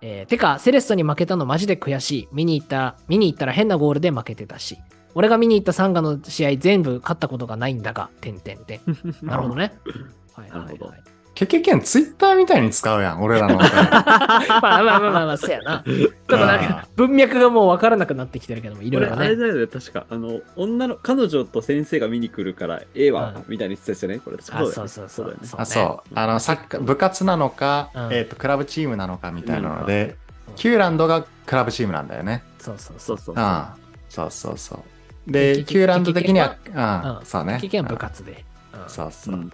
[0.00, 2.28] えーてか、セレッソに負けたのマジで悔しい。
[2.32, 4.78] 見に行ったら、見に行ったら変なゴールで負けてたし。
[5.14, 8.80] 俺が見に行ったサンガの試合全部勝ったことがないんだが、てんてんてん。
[9.22, 9.74] なるほどね。
[10.34, 11.02] はいはい、はい。
[11.34, 13.56] なるほどケケケンツイッターみたいに使うやん、俺らの。
[13.58, 15.82] まあまあまあまあまあ、そうやな。
[15.84, 19.26] ちょっとなんか、文脈がもう分からなくなってきてるけども、いろい俺、ろね。
[19.26, 20.06] あれだよね、確か。
[20.10, 24.20] あの、女の、彼女と先生が見に来るから、ええわうん、みたいに言ってた人ね。
[24.22, 25.46] これ、あそうそうそうだよね。
[25.48, 26.14] そうあ、そう。
[26.14, 30.22] あの、サッカー、部活なのか、うんえっと、クラブチームなのかみたいなので、うん
[30.54, 32.42] キューランドがクラブチームなんだよね。
[32.58, 33.16] そうそうそう。
[33.18, 33.44] そうそうそう。
[33.44, 33.76] ああ
[34.10, 34.84] そうそうそ
[35.26, 35.32] う。
[35.32, 37.58] で、キューランド的には、キああうんそうね。
[37.58, 38.44] 経験は部活で。
[38.74, 39.38] うんそうそうう。
[39.38, 39.50] ん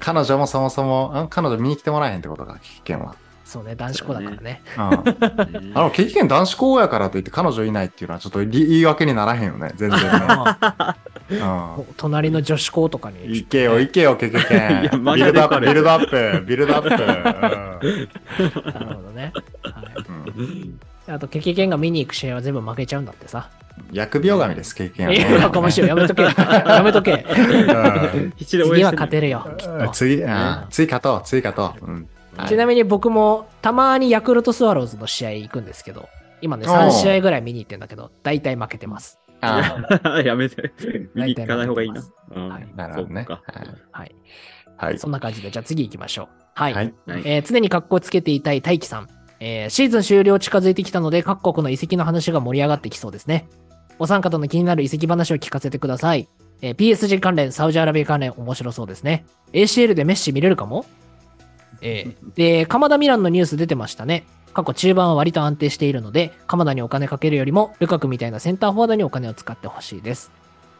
[0.00, 3.14] 彼女もそもそも、ん彼女見に来てもらえへんってことか、危険は。
[3.44, 4.60] そうね、男子校だからね。
[4.76, 10.08] うん、あの、経験男子校やからといって彼女いないっていうのはちょっと理言い訳にならへんよね、全然ね。
[11.30, 13.18] うん隣の女子校とかに。
[13.24, 16.88] 行けよ、行けよ、経験ビルドアップ、ビルドアップ、ビルドアップ。
[18.72, 19.32] なるほどね。
[19.62, 23.48] はいあと、ケケケンが見に行く試合は全部負けちゃうんだってさ。
[23.92, 26.22] 疫病神です、経験はや、めとけ。
[26.22, 27.24] やめとけ。
[28.44, 29.46] 次は勝てるよ。
[29.92, 31.90] 次、あ次勝とう、次勝とう。
[31.90, 36.08] うんはいちなみに僕もたまにヤクルトスワローズの試合行くんですけど、
[36.40, 39.18] 今ね、おう3試合ぐらい見に行ってんだけど、大体負けてます。
[39.40, 39.82] あ
[40.24, 40.72] やめて。
[41.14, 42.02] 見に行かない方がいいな。
[42.76, 43.26] なるほどね
[43.90, 44.14] はい。
[44.76, 44.98] はい。
[44.98, 46.28] そんな感じで、じゃあ次行きましょう。
[46.54, 46.94] はい。
[47.24, 49.08] えー常に格好つけていたい大輝さん。
[49.40, 53.48] えーシーズン終了近づいてきたので、各国の遺跡の話が盛り上がってきそうですね。
[53.98, 56.28] お三方の気になる遺跡話を聞かせてください。
[56.60, 59.24] えー PSG 関連、サウジアラビア関連、面白そうですね。
[59.52, 60.84] ACL でメッシ見れるかも？
[61.80, 64.24] えー で、鎌田ミランのニュース出てましたね。
[64.54, 70.30] 過去中盤は割と安定しているので、鎌田にお金かけるよりも、ルカクみたいなセンターフォワードにお金を使ってほしいです。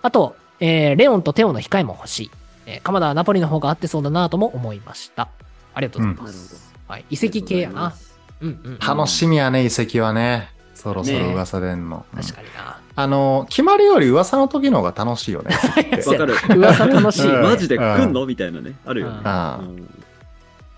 [0.02, 2.30] あと、えーレオンとテオの控えも欲しい。
[2.66, 5.28] えー鎌田はナポリの方が合ってそうだなとも思いました。
[5.74, 6.74] ありがとうございます。
[6.88, 7.94] はい、遺跡系やな。
[8.40, 8.78] うんうん。
[8.78, 10.48] 楽しみやね、遺跡はね。
[10.78, 12.06] そろそろね噂出んの。
[12.14, 12.80] うん確かにな。
[12.94, 15.54] あの、決まるより噂の時の方が楽しいよね。
[16.06, 16.34] わかる。
[16.56, 17.28] 噂楽しい。
[17.28, 18.74] うんマジで来んのみたいなね。
[18.86, 19.20] あるよね。
[19.24, 20.04] ああうん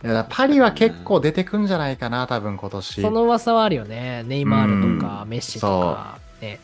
[0.02, 3.02] いやパリは結構出てくんじゃないかな、多分今年。
[3.02, 4.24] その噂はあるよね。
[4.26, 6.18] ネイマールとか、メッシとか。
[6.40, 6.58] ね。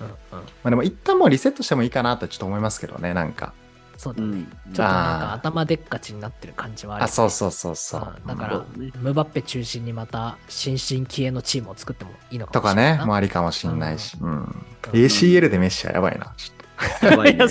[0.00, 0.14] うんうん。
[0.32, 3.52] まあ、でも一旦もうリセットしてもいいかなってちょっと思いますけどね、なんか。
[3.98, 4.26] そうだね。
[4.28, 4.44] うん。
[4.44, 7.12] ちょっとなんか頭でっかちになってる感じはあるよあ、ね。
[7.12, 8.14] そうそうそうそう。
[8.16, 13.00] うんだからねムバッペ中心にまた新進気鋭のチームを作ってもいいのかとかもしれないな。
[13.00, 14.16] ね、もありかもしんないし。
[14.20, 14.30] うん。
[14.30, 16.32] うん ACL でメッシはやばいな。
[16.36, 17.48] ちょっやばいね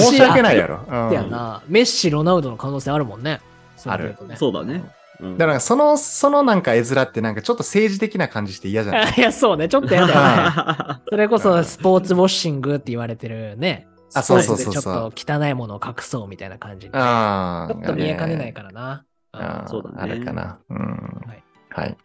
[0.00, 0.80] 申し訳ないやろ。
[0.88, 1.62] うんやな。
[1.68, 3.40] メッシ、ロナウドの可能性あるもんね。
[3.84, 4.84] あるそうだね。
[5.20, 9.14] うんだからその、そのなんか絵面ってなんかちょっと政治的な感じして嫌じゃない？
[9.16, 9.68] いや、そうね。
[9.68, 11.00] ちょっとやだよね。
[11.08, 13.86] それこそスポーツウォッシングって言われてるね。
[14.12, 17.72] あそうそうそうそうでちょっと汚いものを隠そうみたいな感じああ。
[17.72, 19.04] ょっと見えかねないからな。
[19.32, 20.60] うんあーそうだねあるかな。
[20.70, 20.78] うん。
[20.78, 21.42] はい。
[21.70, 21.96] はい。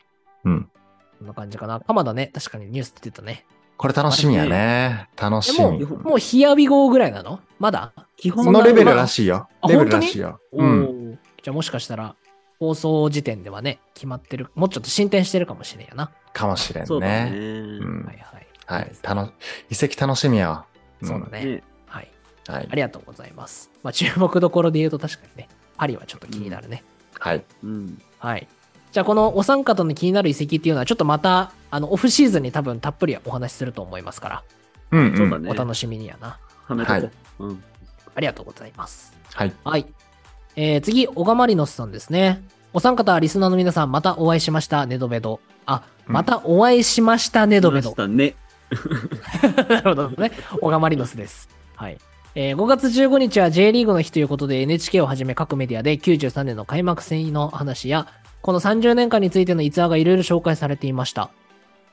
[0.45, 0.63] うん。
[1.19, 1.79] こんな感じかな。
[1.79, 3.45] 鎌田ね、確かにニュース出てたね。
[3.77, 5.09] これ楽しみやね。
[5.15, 5.83] 楽しえもみ。
[5.83, 7.39] う、もうヒアビゴーぐらいなの？
[7.59, 7.93] まだ？
[8.17, 9.47] 基本そのレベルらしいよ。
[9.61, 10.39] あレベルらしいよ。
[10.51, 10.83] おうん。
[10.83, 12.15] ーじゃあもしかしたら、
[12.59, 14.47] 放送時点ではね、決まってる。
[14.55, 16.11] もうちょっと進展してるかもしれんやな。
[16.33, 17.29] かもしれんそうだね。
[17.29, 17.37] ね。
[17.37, 18.47] うんはいはい。
[18.65, 18.91] はい。
[19.03, 19.31] たの
[19.69, 20.65] 遺跡楽しみやわ。
[21.03, 21.63] んそうだね。
[22.49, 22.63] ねはい。
[22.63, 22.75] はいあ。
[22.75, 23.69] りがとうございます。
[23.83, 26.83] まあ、注目どころで言うと確かにね、パリはちょっと気になるね。
[27.19, 27.43] はい。
[27.63, 28.01] うん。
[28.19, 28.47] はい。
[28.91, 34.43] じゃあ、このお三方の気になる遺跡っていうのは、ちょっとまた、あの、オフシーズンに多分たっぷりお話しすると思いますから、
[34.91, 35.17] うん、うん。
[35.17, 35.49] そうだね。
[35.51, 36.37] お楽しみにやな。
[36.65, 37.45] はめとこう。
[37.45, 37.63] うん。
[38.15, 39.13] ありがとうございます。
[39.33, 39.53] はい。
[39.63, 39.85] はい。
[40.55, 42.43] えー、次、小川マリノスさんですね。
[42.73, 45.39] お三方、リスナーの皆さん、またお会いしました、ネドベド。
[45.65, 47.95] あ、うんまたお会いしました、ネドベドまし。
[47.95, 48.35] たね。
[49.69, 50.31] なるほどね。
[50.59, 51.49] 小川マリノスです。
[51.75, 51.99] はい。
[52.36, 58.07] えー5月15日は J リーグの日ということで NHK をはじめ各メディアで93年の開幕戦の話や
[58.41, 61.32] この30年間についての逸話がいろいろ紹介されていました。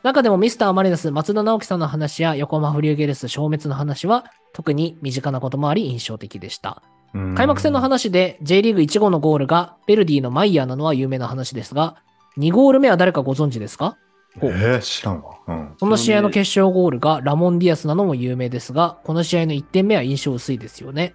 [0.02, 6.82] 中でもミスターマリノス松田直樹さんの話や横浜フリューゲルス消滅の話は特に身近なこともあり印象的でした。
[7.14, 11.96] うん開幕戦の話で J リーグ1号のゴールがベルディのマイヤーなのは有名な話ですが
[12.38, 13.96] 2ゴール目は誰かご存知ですか？
[14.42, 15.36] えー、知らんわ。
[15.46, 15.74] うん。
[15.78, 21.14] その試合の決勝ゴールがラモン・ディアスなのも有名ですが、この試合の1点目は印象薄いですよね。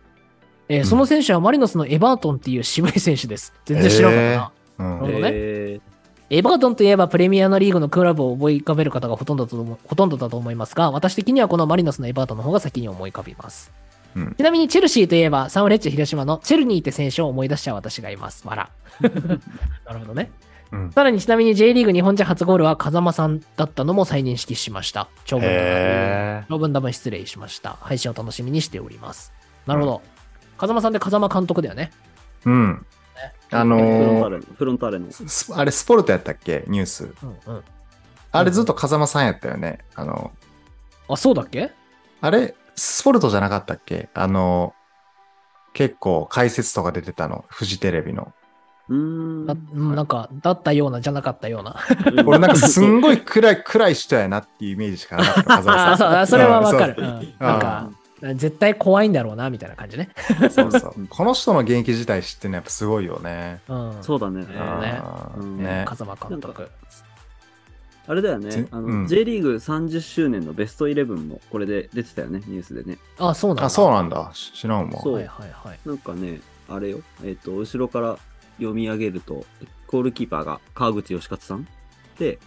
[0.69, 3.53] えーうんその選手はマリノスのエバートンっていう渋い選手です。
[3.65, 4.89] 全然知らなかったな。
[4.89, 5.81] うんなるほどねえ
[6.33, 13.71] エバートンといえばプレミアのリーグのクラブを思い浮かべる方がほとんどだと思うほとんどだと思いますが、私的にはこのマリノスのエバートンの方が先に思い浮かびます。
[14.15, 18.47] うんちなみにチェルシーといえばサンフレッチェ広島のチェルニーって選手を思い出しちゃう私がいます。
[18.47, 18.69] わら。
[19.85, 20.31] なるほどね。
[20.71, 25.09] うんさらにちなみに J リーグ日本人初ゴールは風間さんだったのも再認識しました。
[25.25, 27.77] 長文だ長文多分失礼しました。
[27.81, 29.33] 配信を楽しみにしております。
[29.65, 30.01] なるほど。
[30.57, 31.91] 風間さんで風間監督だよね。
[32.45, 32.85] ーうん。
[33.51, 34.55] あフロンタのー。
[34.55, 35.11] フロンターレの。
[35.11, 36.63] スあれ、スポルトやったっけ？
[36.67, 37.13] ニュース。
[37.23, 37.63] うんうん。
[38.31, 39.79] あれずっと風間さんやったよね。
[39.95, 40.31] あの、
[41.09, 41.71] あ、そうだっけ？
[42.21, 44.09] あれ、スポルトじゃなかったっけ？
[44.13, 44.73] あの、
[45.73, 47.43] 結構解説とか出てたの。
[47.49, 48.33] フジテレビの。
[48.91, 51.77] うーんなうんなんか、だったような、じゃなかったような。
[52.25, 55.43] 俺なんかすんごい暗い、暗い人やなっていうイメージしかなかった。
[55.43, 57.01] 風 間あ、さんそうあそれはわかる。
[57.39, 57.89] なんか、
[58.35, 60.09] 絶対怖いんだろうな、みたいな感じね。
[60.51, 61.07] そうそう。
[61.09, 63.61] この人の現役自体知ってるのやっぱすごいよね。
[63.69, 63.97] うん。
[64.01, 64.45] そうだね。
[64.45, 65.85] ね。
[65.87, 66.63] 風間監督。
[66.63, 68.67] ああれだよねぜ。
[68.71, 72.97] あの、うん J リーグ30周年のベストイレブンもこれで出てたよね、ニュースでね。
[73.17, 73.65] あ、そうなんだ。
[73.65, 74.29] あ、そうなんだ。
[74.33, 74.99] し知らんわ。
[75.01, 75.79] そうはいはいはい。
[75.85, 78.17] なんかね、あれよ、えっ、と、後ろから
[78.57, 79.45] 読み上げると、
[79.87, 81.67] ゴールキーパーが川口義勝さん？
[82.17, 82.39] で、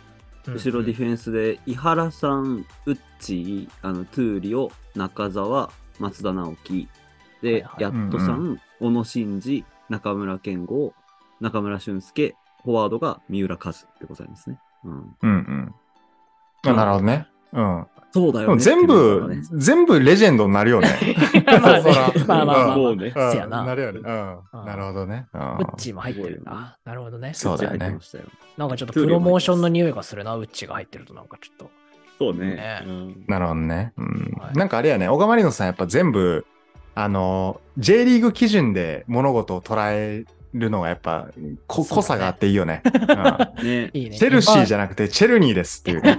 [0.46, 6.88] 後ろディフェンスで、井原さん、ウッチー、あの、トゥーリオ、中澤、松田直樹、
[7.42, 10.92] で、はいはいヤットさん、うん小野伸二、中村健吾、
[11.40, 12.34] 中村俊介、
[12.64, 14.58] フォワードが三浦和でございますね。
[14.84, 15.16] うん。
[15.22, 15.74] うんうん。
[16.66, 17.26] あなるほどね。
[17.52, 17.86] うん。
[18.14, 18.62] そうだよね。
[18.62, 20.88] 全部ね、全部レジェンドになるよね。
[21.44, 21.92] まあね
[22.28, 22.94] まあまあまあまあ。
[22.94, 24.00] ねうんせやななるよね。
[24.04, 24.38] うん。
[24.60, 25.26] うんなるほどね。
[25.34, 26.78] うんウッチーも入ってるんすごいよだ。
[26.84, 27.34] なるほどね。
[27.34, 27.98] そうだよね。
[28.56, 31.70] なんかちょっとプロモーションの匂いがするな、ウッチーが入ってるとなんかちょっと。
[32.20, 32.54] そうね。
[32.54, 33.92] ねうんなるほどね。
[33.96, 36.46] うんはいなんかあれやね、小川マリノさんやっぱ全部、
[36.94, 40.24] あの、J リーグ基準で物事を捉え
[40.54, 41.28] るのがやっぱ、
[41.66, 42.82] こ濃さがあっていいよね。
[43.58, 43.90] うんね。
[43.92, 44.16] いいね。
[44.16, 46.16] チェルシーじゃゃなくてチェルニーですっていうね。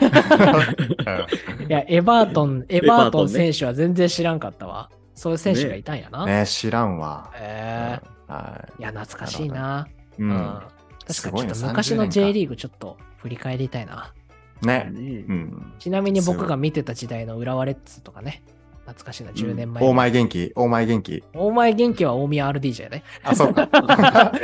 [1.68, 4.90] いや、エバートン、エバートン選手は全然知らんかったわ。
[5.16, 6.24] そういう選手がいたんやな。
[6.24, 7.32] うんね知らんわ。
[7.38, 9.88] えはいや、懐かしいな。
[10.20, 10.22] い。
[10.22, 10.62] ううんん。
[11.08, 14.14] 確かにちょっと昔30の年 J かリーグちょっと振り返りたいな。
[14.62, 14.90] ね。
[14.92, 15.74] ねうん。
[15.80, 18.44] ちなみに僕が見てた時代の浦和レッズとかね。
[18.86, 19.84] 懐かしいな、10年前。
[19.84, 21.24] 大前元気、大前元気？
[21.34, 23.04] 大前元気は大宮 RD じゃね。
[23.24, 23.68] あ、そうか。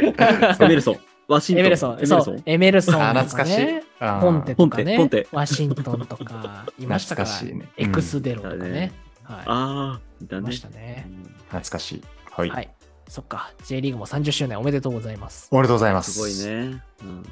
[0.60, 1.00] エメルソン。
[1.28, 1.62] ワシントン。
[1.62, 3.22] エメルソン、エメルソンそう、エメルソンね。
[3.22, 3.66] 懐かしい。
[4.00, 4.98] あポンテとかね。
[4.98, 7.28] ポンテワシントンとか、いましたから。
[7.30, 8.92] 懐かしいねエクスデロとかうんね。
[9.24, 9.38] はい。
[9.46, 10.42] ああ、いたね。
[10.42, 11.08] いましたね。
[11.50, 12.04] 懐かしい。
[12.32, 12.50] はい。
[12.50, 12.70] はい。
[13.08, 13.52] そっか。
[13.66, 15.48] J リーグも30周年おめでとうございます。
[15.52, 16.20] おめでとうございますす。
[16.20, 16.54] ごい。
[16.54, 16.82] ね。
[17.04, 17.24] うん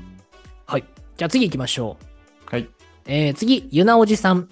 [0.66, 0.84] はい。
[1.18, 1.98] じゃあ次行きましょ
[2.48, 2.54] う。
[2.54, 2.70] はい。
[3.06, 4.50] えー、次、ユナおじさん。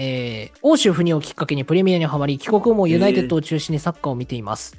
[0.00, 4.76] えー、欧州赴任をきっかけにプレミアにハマり、帰国後もユナイテッドを中心にサッカーを見ています。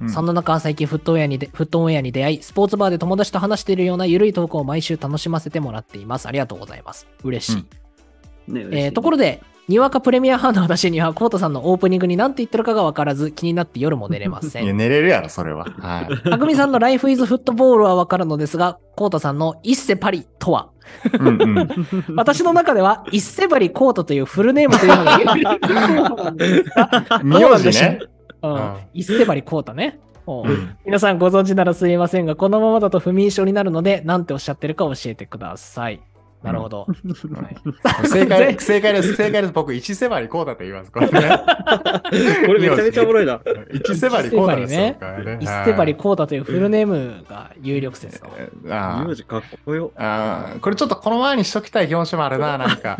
[0.00, 6.26] うんそんな中、最近フットウェアにで、フットウェアに出会い、スポーツバーで友達と話しているようなゆるいトークを毎週楽しませてもらっています。
[6.26, 7.06] ありがとうございます。
[7.22, 7.64] 嬉し
[8.48, 8.52] い。
[8.52, 14.76] ねえーところで、にわかプレミアハーの私には、コートさんのオープニングに何て言ってるかがわからず、気になって夜も寝れませいや、ん。
[14.76, 15.66] 寝れるやろ、それは。
[15.78, 16.30] はい。
[16.30, 20.71] たくみさんの Life is Football はわかるのですが、コートさんの一世パリとは、
[21.18, 21.68] うんうん。
[22.16, 26.30] 私の中では、一世パリコートというフルネームというのが
[27.24, 27.98] 名字ね。
[28.42, 30.00] うんうん一世張りコータね。
[30.26, 36.00] うん皆さんご存知ならすいませんが、このままだと不眠症になるので、何ておっしゃってるか教えてください。
[36.42, 36.80] なるほど。
[36.80, 36.86] は
[38.04, 39.14] い 正解、 正解です。
[39.14, 39.52] 正解です。
[39.52, 40.90] 僕、一セバリこうだと言います。
[40.90, 41.12] これね。
[42.46, 43.40] これめちゃめちゃおもろいな。
[43.72, 44.80] 一セバリこうだですよ。
[44.80, 48.28] ねこれね一世張りコータというフルネームが有力説と。
[48.70, 49.92] あ名字かっこよ。
[49.96, 52.98] あこれちょっとこの前にしときたい気持ちもあるな、なんか。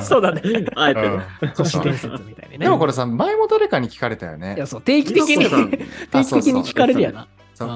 [0.00, 0.42] そうだね。
[0.76, 1.10] あえて
[1.54, 2.64] 都市伝説みたいにね。
[2.66, 4.66] でもこれさ、前も誰かに聞かれたよねいや、。
[4.66, 7.26] そう、定期的に、定期的に聞かれるやな。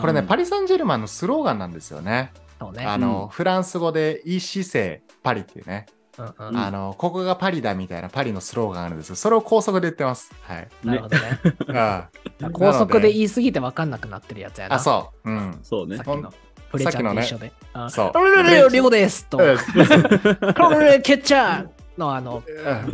[0.01, 2.33] これね、パリ・サンジェルマンのスローガンなんですよね。
[2.59, 2.85] そうね。
[2.85, 5.87] あの、フランス語で、いい姿勢、パリっていうね。
[6.17, 9.17] うんうんんあの、ここがパリだみたいなパリのスローガンあるんですよ。
[9.17, 10.33] それを高速で言ってます。
[10.43, 10.69] はい。
[10.85, 11.41] なるほどね。
[11.75, 12.09] あ
[12.53, 14.77] 高速で言いすぎて分かんなくなってるやつやな。
[14.77, 15.31] あ、そう。
[15.31, 15.59] うん。
[15.63, 16.05] そうねさっ。
[16.05, 16.33] きの
[16.71, 17.53] プレちゃんと一緒で。
[17.73, 19.39] あそうルルルルリゴですと。
[19.39, 22.43] うんルルルケッチャーのあの、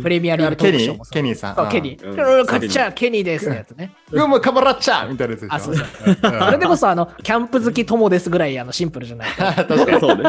[0.01, 1.35] プレミアリーグトケニーークショーもケニー？
[1.35, 1.55] さん。
[1.55, 2.05] そう、ケニー。
[2.09, 3.93] うんルルルケッチャー、ケニーですのやつね。
[4.11, 4.29] うん。
[4.29, 5.55] もうカバラッチャーみたいなやつでしょ。
[5.55, 5.83] あそうそ
[6.29, 9.29] うんあれでこそ、あの、キャンプ好き友ですぐらい、あの、シンプルじゃない。
[9.31, 9.99] 確かに。
[9.99, 10.23] そうね。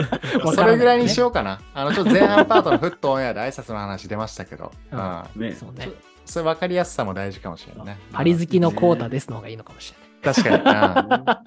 [0.54, 1.60] それぐらいにしよようかな。
[1.74, 4.72] あの、ちょっと前半パートのフットオンエアで挨拶の話出ましたけど。
[4.92, 5.54] ううん。
[5.54, 5.88] そうね。
[6.24, 7.98] それ分かりやすさも大事かもしれないね。
[8.12, 10.58] パリ好きのコータですの方がいいのかもし確かに。
[10.58, 11.40] れな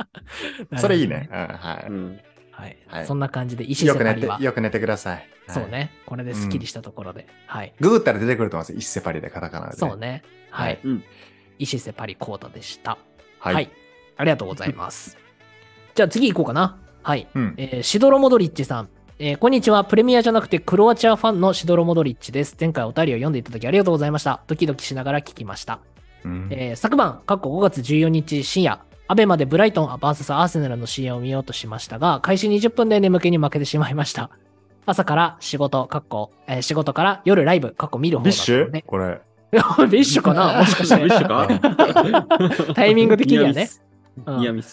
[0.70, 0.72] い。
[0.72, 1.30] うん それいいね。
[1.32, 2.20] うん、はうん
[2.62, 2.78] はい。
[2.88, 3.72] はいそんな感じで、い。
[3.72, 4.46] 石よく寝て瀬パリは、。
[4.46, 5.16] よく寝てください。
[5.16, 5.68] はいそう。
[5.68, 5.92] ね。
[6.06, 7.28] これでスッキリしたところで。
[7.48, 7.74] はい。
[7.80, 8.74] ググったら出てくると思います。
[8.74, 9.76] 一世パリでカタカナで。
[9.78, 9.98] そう。
[9.98, 10.24] ね。
[10.52, 10.88] ははいい。
[10.88, 11.04] うん
[11.60, 12.92] 石瀬パリコータでした。
[13.40, 13.70] ははい。
[14.18, 15.18] ありがとうございます。
[15.96, 16.78] じゃあ次行こうかな。
[17.04, 17.28] はい。
[17.34, 17.54] うん。
[17.58, 18.90] えーシドロモドリッチさん。
[19.20, 19.84] えーこんにちは。
[19.84, 22.56] プレミアじゃなくてクロアチアファンのシドロモドリッチです。
[22.60, 24.42] 前回お便りを読んでいただきありがとうございました。
[24.48, 25.80] ドキドキしながら聞きました。
[26.24, 28.80] うんえー昨晩、過去5月14日深夜、
[29.12, 34.30] アベマでブライトン VS アーセナルの試合を見ようとしましたが、開始20分で眠気に負けてしまいました。
[34.86, 38.80] 朝から仕事、かっこ、えー仕事から夜ライブ、かっこ見る方ビッシだったので。
[38.80, 39.20] ュこれ。
[39.92, 40.60] ビッシュかな？
[40.60, 40.96] もしかして。
[41.04, 42.72] ビッシュか？
[42.74, 43.70] タイミング的にはね。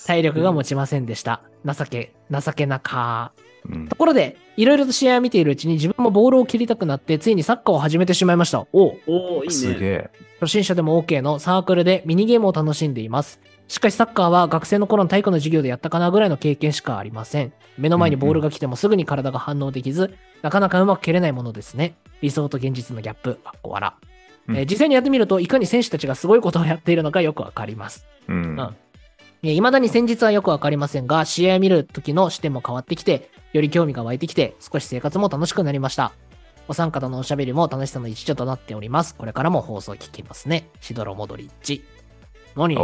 [0.06, 1.42] 体力が持ちませんでした。
[1.66, 3.32] 情け、情けなか。
[3.68, 8.68] うんところで、いろいろと試合を見ているうちに自分もボールを蹴りたくなって、ついにサッカーを始めてしまいました。
[8.72, 9.50] おおいいね。
[9.50, 10.10] すげえ。
[10.40, 13.40] 初心者でも OK のサークルでミニゲームを楽しんでいます。
[13.68, 17.52] しかしサッカーは学生の頃の体育の授業でやったかなぐらいの経験しかありません。
[17.76, 21.94] 目の前にボールが来てもすぐに体が反応できず、なかなかうまく蹴れないものですね。
[22.22, 23.92] 理想と現実のギャップ、かっこ笑。
[24.48, 28.06] うんえー実際にやってみると、いかに選手たちがすごいことをやっているのかよくわかります。
[28.26, 28.76] うんうん
[29.40, 36.12] いまだに先日はよくわかりませんが、試合を見る時の視点も変わってきて、より興味が湧いてきて、少し生活も楽しくなりました。
[36.66, 39.14] お三方のおしゃべりも楽しさの一助となっております。
[39.14, 40.68] これからも放送聞きますね。
[40.80, 41.84] シドロモドリッチ。
[42.56, 42.74] 何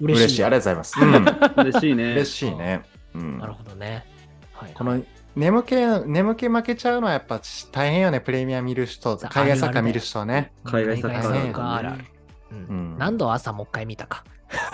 [0.00, 0.24] 嬉しい。
[0.24, 0.44] 嬉しい。
[0.44, 1.54] ありがとうございます。
[1.56, 2.04] うん嬉しいね。
[2.12, 2.82] 嬉しいね。
[3.14, 4.04] うんなるほどね。
[4.52, 4.72] はい。
[4.74, 5.02] この
[5.36, 5.76] 眠気、
[6.06, 7.40] 眠気負けちゃうのはやっぱ
[7.70, 10.52] 大変よね、プレミア見る人、そう海外サッカー見る人はね。
[10.64, 12.04] 海外サッカーねあるある。
[12.50, 14.24] ううんん、何度朝もう一回見たか。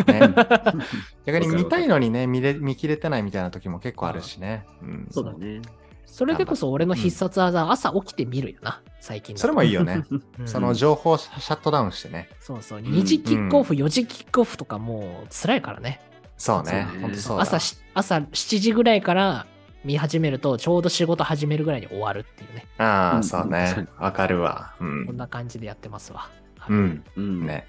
[0.07, 0.21] ね
[1.27, 4.65] 逆に見たいのにね見れ、見切れてないみたいな時も結構あるしね。
[4.83, 5.61] うんそうだね。
[6.07, 10.03] それでこそ俺の必殺技、朝起きて見るよな、最近それもいいよね。
[10.39, 12.31] うんその情報をシャットダウンしてね。
[12.41, 16.01] そうそう、2時キックオフ、4時キックオフとかもう辛いからね。
[16.39, 16.87] そうね。
[16.91, 17.43] そうね本当そうだ。
[17.43, 19.45] 朝し朝7時ぐらいから
[19.85, 22.67] 見始めると、ちょうど仕事始めるぐらいに終わるっていうね。
[22.79, 23.87] ああ、うんそうね。
[23.99, 24.73] わかるわ。
[24.79, 25.17] うこんん。
[25.19, 26.31] な感じでやってますわ。
[26.71, 27.05] うん。
[27.17, 27.47] うん。
[27.47, 27.67] ね。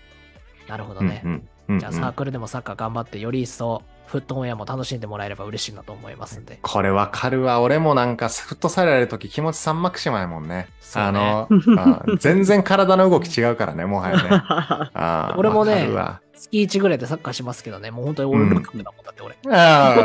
[0.69, 1.21] なるほどね。
[1.25, 6.59] うんうんうんじゃあサークルでもサッカー頑張って、より一層フットオンエアも楽しんでもらえれば嬉しいなと思いますんで。
[6.61, 7.61] これわかるわ。
[7.61, 10.55] 俺もなんかフットサルやるとき気持ち三幕島やもんね。
[10.55, 11.55] ねあの、 う
[12.13, 14.29] ん全然体の動き違うからね、もはやね。
[14.93, 15.87] あ ー俺もね
[16.35, 19.35] 月1ぐらいでサッカーしますけどね、もう本当に俺ルカクだもんだって俺。
[19.51, 19.95] あ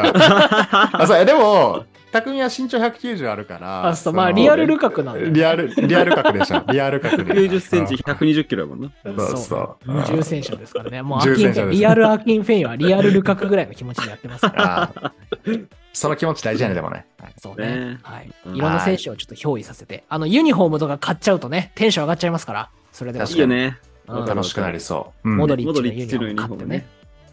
[0.94, 3.88] ーあ、そうや、でも、匠は身長190あるから。
[3.88, 6.62] あ、そう、まあのリアルルカクなんだよねリアル、リアルルカクでしょ。
[6.72, 7.34] リアルルカクで。
[7.34, 8.90] 90センチ、120キロやもんな。
[9.04, 11.02] そうそう無重戦車ですからね。
[11.02, 15.12] もうア重キンフェイン、リアルアキンフェインはリアルルカクぐらいの気持ちでやってますから。
[15.92, 17.06] その気持ち大事やね、でもね。
[17.20, 17.98] はいそうねね。
[18.02, 18.30] はい。
[18.46, 23.78] うんいろんな選手をちょっと憑依させて、あの、ユニフォームとか買っちゃうとね、テンション上がっちゃいますから、それでもね。
[24.06, 25.28] 楽しくなりそう。
[25.28, 26.86] うんモドリッチユニフォーム買ってね、。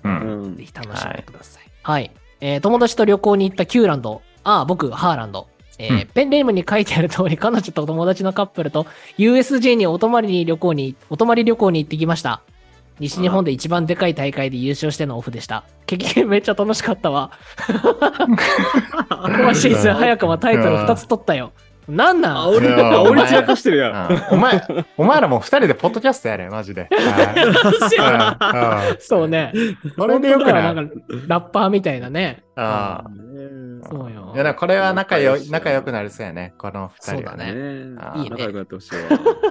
[0.04, 0.08] う。
[0.08, 0.64] うんんぜ。
[0.66, 1.64] ひ楽しんでください。
[1.84, 2.12] はい。
[2.42, 5.48] えー友達と旅行に行ったキューランド、ああ、僕、ハーランド。
[5.78, 8.88] えーうんペンネームに書いてある通り、彼女と友達のカップルと
[9.20, 12.42] USJ にお泊まりに旅行に、お泊まり旅行に行ってきました。
[13.00, 15.66] 西日本で一番でかい大会で優勝してのオフでした。
[15.86, 17.32] 結局めっちゃ楽しかったわ。
[19.38, 21.52] 今シーズン早くもタイトル2つ取ったよ。
[21.88, 22.38] なんなん？
[22.38, 24.12] あ、俺、いや俺散らかしてるやん。
[24.12, 24.62] うんお前、
[24.98, 26.90] お前らもう二人でポッドキャストやれ、マジで。
[29.00, 29.52] そうね。
[29.54, 30.76] うんそれでよくない？
[30.76, 30.96] なんか
[31.28, 32.44] ラッパーみたいなね。
[32.56, 33.10] ああ
[33.90, 34.34] そうよ。
[34.36, 37.52] いや、これは仲良仲良くなりそうやね、この二人はそうだね。
[37.52, 37.96] いいね
[38.32, 39.02] 仲良くなってほしいわ。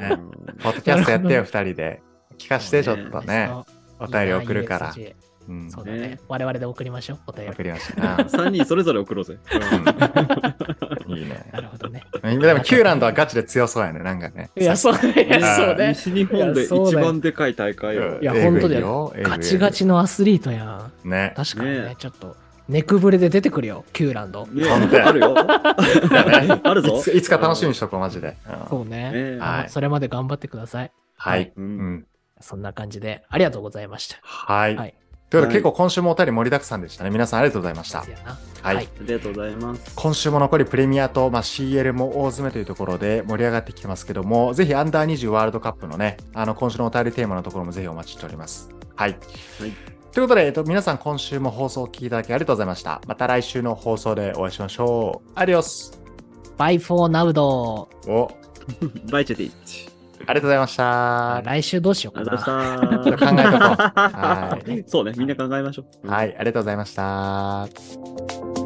[0.00, 0.16] ね
[0.62, 2.02] ポッドキャストやってよ、二人で。
[2.38, 3.50] 聞かして、ちょっとね。
[3.98, 4.92] お便り送るから。
[5.70, 6.20] そうだねね。
[6.28, 7.52] 我々で送りましょう、お便り。
[7.52, 8.02] 送りました。
[8.02, 9.38] 3人それぞれ送ろうぜ。
[11.08, 11.44] うんいいね。
[11.52, 12.02] なるほどね。
[12.22, 14.50] でも、キューランドはガチで強そうやね、なんかね。
[14.56, 15.22] いや、そうね。
[15.22, 15.88] いやそうね。
[15.88, 21.08] 西日本で一番でかい大会いや本当だよガチガチのアスリートやん。
[21.08, 21.32] ね。
[21.36, 22.36] 確かにねね、ちょっと、
[22.68, 24.48] ネクブレで出てくるよ、キューランド。
[25.04, 25.34] あるよ。
[26.64, 27.00] あるぞい。
[27.00, 28.36] ついつか楽しみにしとこう、マジで。
[28.48, 29.12] うんそうね。
[29.12, 30.92] ねはいそれまで頑張ってください。
[31.16, 31.52] はい。
[32.40, 34.18] そんな感じで、ありがとうございました。
[34.22, 34.94] はい。
[35.28, 37.10] はいということで、結構今週もお便り盛りだくさんでしたね。
[37.10, 38.86] 皆さんありがとうございましたはいはい。
[38.86, 39.92] ありがとうございます。
[39.94, 48.70] 今週も残りプレミアと、まあ、CL も大詰めというところで盛り上がってきてますけども、ぜひアンダー20ワールドカップのね、あの今週のお便りテーマのところもぜひお待ちしております。
[48.94, 49.10] はい。
[49.60, 53.02] はいということで、えっと、皆さん今週も放送をお聞きいただきありがとうございました。
[53.06, 55.30] また来週の放送でお会いしましょう。
[55.34, 56.00] アディオス
[56.56, 57.90] バイフォーナウド。
[58.08, 58.30] お、
[59.10, 59.95] バイチェティッチ。
[60.26, 61.42] ありがとうございました。
[61.44, 62.98] 来週どうしようかありがとうございな。
[62.98, 63.26] ました。
[63.26, 66.08] 考えとこう はそうね、みんな考えましょう。
[66.08, 68.65] はい、ありがとうございました。